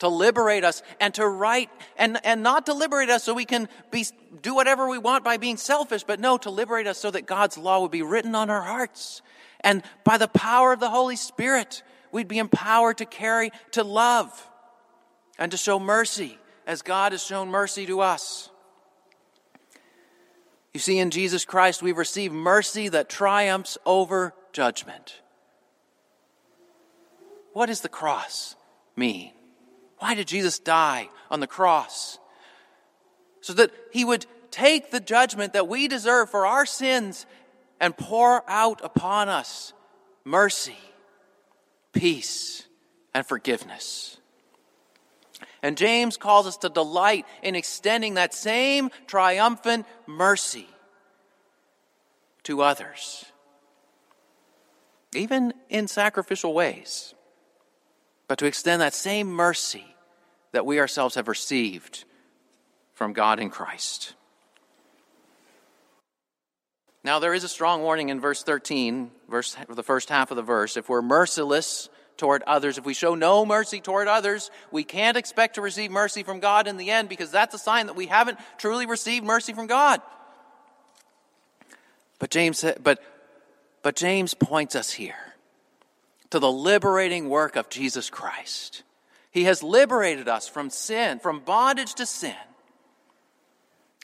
to 0.00 0.08
liberate 0.08 0.64
us 0.64 0.82
and 1.00 1.14
to 1.14 1.26
write 1.26 1.70
and, 1.96 2.18
and 2.24 2.42
not 2.42 2.66
to 2.66 2.74
liberate 2.74 3.08
us 3.08 3.22
so 3.22 3.34
we 3.34 3.44
can 3.44 3.68
be, 3.92 4.04
do 4.40 4.52
whatever 4.52 4.88
we 4.88 4.98
want 4.98 5.22
by 5.22 5.36
being 5.36 5.56
selfish, 5.56 6.02
but 6.02 6.18
no, 6.18 6.36
to 6.38 6.50
liberate 6.50 6.88
us 6.88 6.98
so 6.98 7.10
that 7.12 7.26
God's 7.26 7.56
law 7.56 7.80
would 7.82 7.92
be 7.92 8.02
written 8.02 8.34
on 8.34 8.50
our 8.50 8.62
hearts 8.62 9.22
and 9.62 9.82
by 10.04 10.18
the 10.18 10.28
power 10.28 10.72
of 10.72 10.80
the 10.80 10.90
Holy 10.90 11.16
Spirit, 11.16 11.82
we'd 12.10 12.28
be 12.28 12.38
empowered 12.38 12.98
to 12.98 13.06
carry, 13.06 13.52
to 13.72 13.84
love, 13.84 14.48
and 15.38 15.50
to 15.52 15.56
show 15.56 15.78
mercy 15.78 16.38
as 16.66 16.82
God 16.82 17.12
has 17.12 17.22
shown 17.22 17.48
mercy 17.48 17.86
to 17.86 18.00
us. 18.00 18.50
You 20.74 20.80
see, 20.80 20.98
in 20.98 21.10
Jesus 21.10 21.44
Christ, 21.44 21.82
we've 21.82 21.98
received 21.98 22.32
mercy 22.32 22.88
that 22.88 23.08
triumphs 23.08 23.76
over 23.84 24.34
judgment. 24.52 25.20
What 27.52 27.66
does 27.66 27.82
the 27.82 27.88
cross 27.88 28.56
mean? 28.96 29.32
Why 29.98 30.14
did 30.14 30.26
Jesus 30.26 30.58
die 30.58 31.08
on 31.30 31.40
the 31.40 31.46
cross? 31.46 32.18
So 33.40 33.52
that 33.54 33.70
he 33.92 34.04
would 34.04 34.26
take 34.50 34.90
the 34.90 35.00
judgment 35.00 35.52
that 35.52 35.68
we 35.68 35.88
deserve 35.88 36.30
for 36.30 36.46
our 36.46 36.64
sins 36.64 37.26
and 37.80 37.96
pour 37.96 38.48
out 38.48 38.80
upon 38.82 39.28
us 39.28 39.72
mercy, 40.24 40.78
peace, 41.92 42.66
and 43.12 43.26
forgiveness. 43.26 44.18
And 45.62 45.76
James 45.76 46.16
calls 46.16 46.46
us 46.46 46.56
to 46.58 46.68
delight 46.68 47.24
in 47.42 47.54
extending 47.54 48.14
that 48.14 48.34
same 48.34 48.90
triumphant 49.06 49.86
mercy 50.06 50.66
to 52.42 52.62
others, 52.62 53.24
even 55.14 55.54
in 55.68 55.86
sacrificial 55.86 56.52
ways, 56.52 57.14
but 58.26 58.38
to 58.38 58.46
extend 58.46 58.82
that 58.82 58.94
same 58.94 59.28
mercy 59.28 59.84
that 60.50 60.66
we 60.66 60.80
ourselves 60.80 61.14
have 61.14 61.28
received 61.28 62.04
from 62.92 63.12
God 63.12 63.38
in 63.38 63.48
Christ. 63.48 64.14
Now, 67.04 67.18
there 67.18 67.34
is 67.34 67.44
a 67.44 67.48
strong 67.48 67.82
warning 67.82 68.10
in 68.10 68.20
verse 68.20 68.42
13, 68.42 69.10
verse, 69.28 69.56
the 69.68 69.82
first 69.82 70.08
half 70.08 70.30
of 70.30 70.36
the 70.36 70.42
verse. 70.42 70.76
If 70.76 70.88
we're 70.88 71.02
merciless 71.02 71.88
toward 72.22 72.44
others, 72.44 72.78
if 72.78 72.84
we 72.84 72.94
show 72.94 73.16
no 73.16 73.44
mercy 73.44 73.80
toward 73.80 74.06
others, 74.06 74.52
we 74.70 74.84
can't 74.84 75.16
expect 75.16 75.56
to 75.56 75.60
receive 75.60 75.90
mercy 75.90 76.22
from 76.22 76.38
God 76.38 76.68
in 76.68 76.76
the 76.76 76.88
end 76.88 77.08
because 77.08 77.32
that's 77.32 77.52
a 77.52 77.58
sign 77.58 77.88
that 77.88 77.96
we 77.96 78.06
haven't 78.06 78.38
truly 78.58 78.86
received 78.86 79.26
mercy 79.26 79.52
from 79.52 79.66
God. 79.66 80.00
But 82.20 82.30
James, 82.30 82.64
but, 82.80 83.02
but 83.82 83.96
James 83.96 84.34
points 84.34 84.76
us 84.76 84.92
here 84.92 85.34
to 86.30 86.38
the 86.38 86.52
liberating 86.52 87.28
work 87.28 87.56
of 87.56 87.68
Jesus 87.68 88.08
Christ. 88.08 88.84
He 89.32 89.42
has 89.44 89.64
liberated 89.64 90.28
us 90.28 90.46
from 90.46 90.70
sin, 90.70 91.18
from 91.18 91.40
bondage 91.40 91.94
to 91.94 92.06
sin 92.06 92.36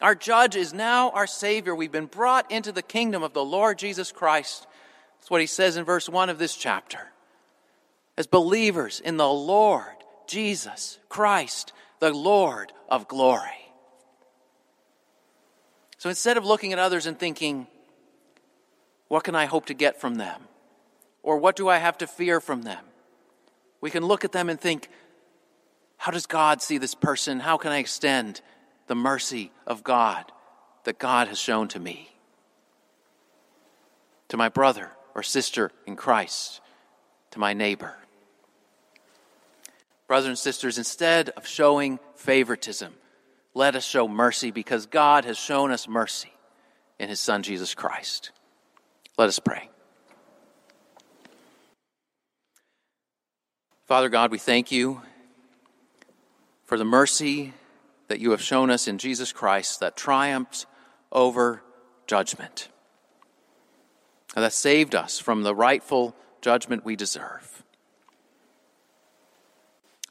Our 0.00 0.16
judge 0.16 0.56
is 0.56 0.74
now 0.74 1.10
our 1.10 1.28
Savior. 1.28 1.72
We've 1.72 1.92
been 1.92 2.06
brought 2.06 2.50
into 2.50 2.72
the 2.72 2.82
kingdom 2.82 3.22
of 3.22 3.32
the 3.32 3.44
Lord 3.44 3.78
Jesus 3.78 4.10
Christ. 4.10 4.66
That's 5.20 5.30
what 5.30 5.40
he 5.40 5.46
says 5.46 5.76
in 5.76 5.84
verse 5.84 6.08
1 6.08 6.30
of 6.30 6.38
this 6.38 6.56
chapter. 6.56 7.12
As 8.18 8.26
believers 8.26 8.98
in 8.98 9.16
the 9.16 9.28
Lord 9.28 9.94
Jesus 10.26 10.98
Christ, 11.08 11.72
the 12.00 12.12
Lord 12.12 12.72
of 12.88 13.06
glory. 13.06 13.72
So 15.98 16.08
instead 16.08 16.36
of 16.36 16.44
looking 16.44 16.72
at 16.72 16.80
others 16.80 17.06
and 17.06 17.16
thinking, 17.16 17.68
what 19.06 19.22
can 19.22 19.36
I 19.36 19.46
hope 19.46 19.66
to 19.66 19.74
get 19.74 20.00
from 20.00 20.16
them? 20.16 20.42
Or 21.22 21.38
what 21.38 21.54
do 21.54 21.68
I 21.68 21.78
have 21.78 21.96
to 21.98 22.08
fear 22.08 22.40
from 22.40 22.62
them? 22.62 22.84
We 23.80 23.88
can 23.88 24.04
look 24.04 24.24
at 24.24 24.32
them 24.32 24.48
and 24.48 24.60
think, 24.60 24.88
how 25.96 26.10
does 26.10 26.26
God 26.26 26.60
see 26.60 26.78
this 26.78 26.96
person? 26.96 27.38
How 27.38 27.56
can 27.56 27.70
I 27.70 27.78
extend 27.78 28.40
the 28.88 28.96
mercy 28.96 29.52
of 29.64 29.84
God 29.84 30.32
that 30.82 30.98
God 30.98 31.28
has 31.28 31.38
shown 31.38 31.68
to 31.68 31.78
me? 31.78 32.16
To 34.30 34.36
my 34.36 34.48
brother 34.48 34.90
or 35.14 35.22
sister 35.22 35.70
in 35.86 35.94
Christ, 35.94 36.60
to 37.30 37.38
my 37.38 37.52
neighbor. 37.52 37.94
Brothers 40.08 40.28
and 40.28 40.38
sisters, 40.38 40.78
instead 40.78 41.28
of 41.30 41.46
showing 41.46 42.00
favoritism, 42.16 42.94
let 43.54 43.76
us 43.76 43.84
show 43.84 44.08
mercy 44.08 44.50
because 44.50 44.86
God 44.86 45.26
has 45.26 45.36
shown 45.36 45.70
us 45.70 45.86
mercy 45.86 46.32
in 46.98 47.10
his 47.10 47.20
Son, 47.20 47.42
Jesus 47.42 47.74
Christ. 47.74 48.30
Let 49.18 49.28
us 49.28 49.38
pray. 49.38 49.68
Father 53.84 54.08
God, 54.08 54.30
we 54.30 54.38
thank 54.38 54.72
you 54.72 55.02
for 56.64 56.78
the 56.78 56.84
mercy 56.84 57.52
that 58.08 58.20
you 58.20 58.30
have 58.30 58.42
shown 58.42 58.70
us 58.70 58.88
in 58.88 58.96
Jesus 58.96 59.32
Christ 59.32 59.80
that 59.80 59.96
triumphs 59.96 60.64
over 61.12 61.62
judgment, 62.06 62.68
that 64.34 64.52
saved 64.54 64.94
us 64.94 65.18
from 65.18 65.42
the 65.42 65.54
rightful 65.54 66.14
judgment 66.40 66.84
we 66.84 66.96
deserve. 66.96 67.57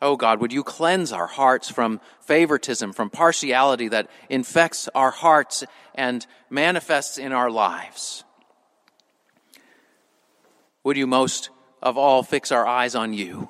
Oh 0.02 0.16
God, 0.16 0.40
would 0.42 0.54
you 0.54 0.64
cleanse 0.64 1.12
our 1.12 1.26
hearts 1.26 1.70
from 1.70 2.00
favoritism, 2.22 2.94
from 2.94 3.10
partiality 3.10 3.88
that 3.88 4.10
infects 4.30 4.88
our 4.94 5.10
hearts 5.10 5.64
and 5.96 6.26
manifests 6.50 7.18
in 7.18 7.32
our 7.32 7.50
lives? 7.50 8.24
Would 10.84 10.98
you 10.98 11.08
most 11.08 11.50
of 11.82 11.98
all 11.98 12.22
fix 12.22 12.52
our 12.52 12.66
eyes 12.66 12.94
on 12.94 13.14
you? 13.14 13.50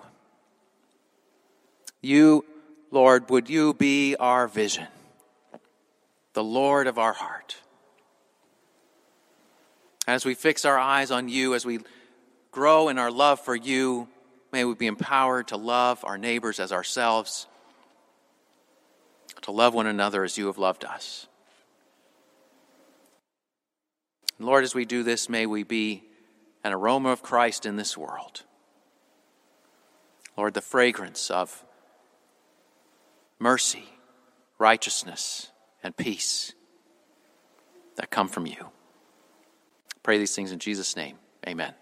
You, 2.01 2.45
Lord, 2.91 3.29
would 3.29 3.49
you 3.49 3.73
be 3.73 4.15
our 4.15 4.47
vision, 4.47 4.88
the 6.33 6.43
Lord 6.43 6.88
of 6.88 6.97
our 6.97 7.13
heart? 7.13 7.57
As 10.07 10.23
we 10.23 10.33
fix 10.33 10.63
our 10.63 10.79
eyes 10.79 11.12
on 11.12 11.27
you, 11.27 11.53
as 11.53 11.65
we 11.65 11.79
grow 12.51 12.88
in 12.88 12.97
our 12.97 13.12
love 13.12 13.41
for 13.41 13.55
you, 13.55 14.07
May 14.58 14.65
we 14.65 14.74
be 14.74 14.88
empowered 14.88 15.50
to 15.50 15.56
love 15.56 16.04
our 16.04 16.17
neighbors 16.17 16.60
as 16.60 16.72
ourselves, 16.72 17.46
to 19.43 19.52
love 19.52 19.76
one 19.76 19.86
another 19.86 20.24
as 20.24 20.36
you 20.36 20.48
have 20.48 20.58
loved 20.58 20.84
us. 20.84 21.28
Lord, 24.39 24.63
as 24.63 24.74
we 24.74 24.84
do 24.84 25.04
this, 25.04 25.30
may 25.30 25.46
we 25.46 25.62
be 25.62 26.06
an 26.63 26.74
aroma 26.74 27.10
of 27.10 27.22
Christ 27.22 27.67
in 27.67 27.76
this 27.76 27.96
world. 27.96 28.41
Lord, 30.36 30.56
the 30.56 30.62
fragrance 30.62 31.30
of 31.30 31.63
mercy, 33.38 33.86
righteousness, 34.58 35.52
and 35.84 35.96
peace 35.96 36.56
that 37.96 38.10
come 38.10 38.28
from 38.28 38.48
you. 38.48 38.70
Pray 40.02 40.17
these 40.17 40.36
things 40.36 40.52
in 40.52 40.58
Jesus' 40.58 40.96
name. 40.96 41.20
Amen. 41.48 41.76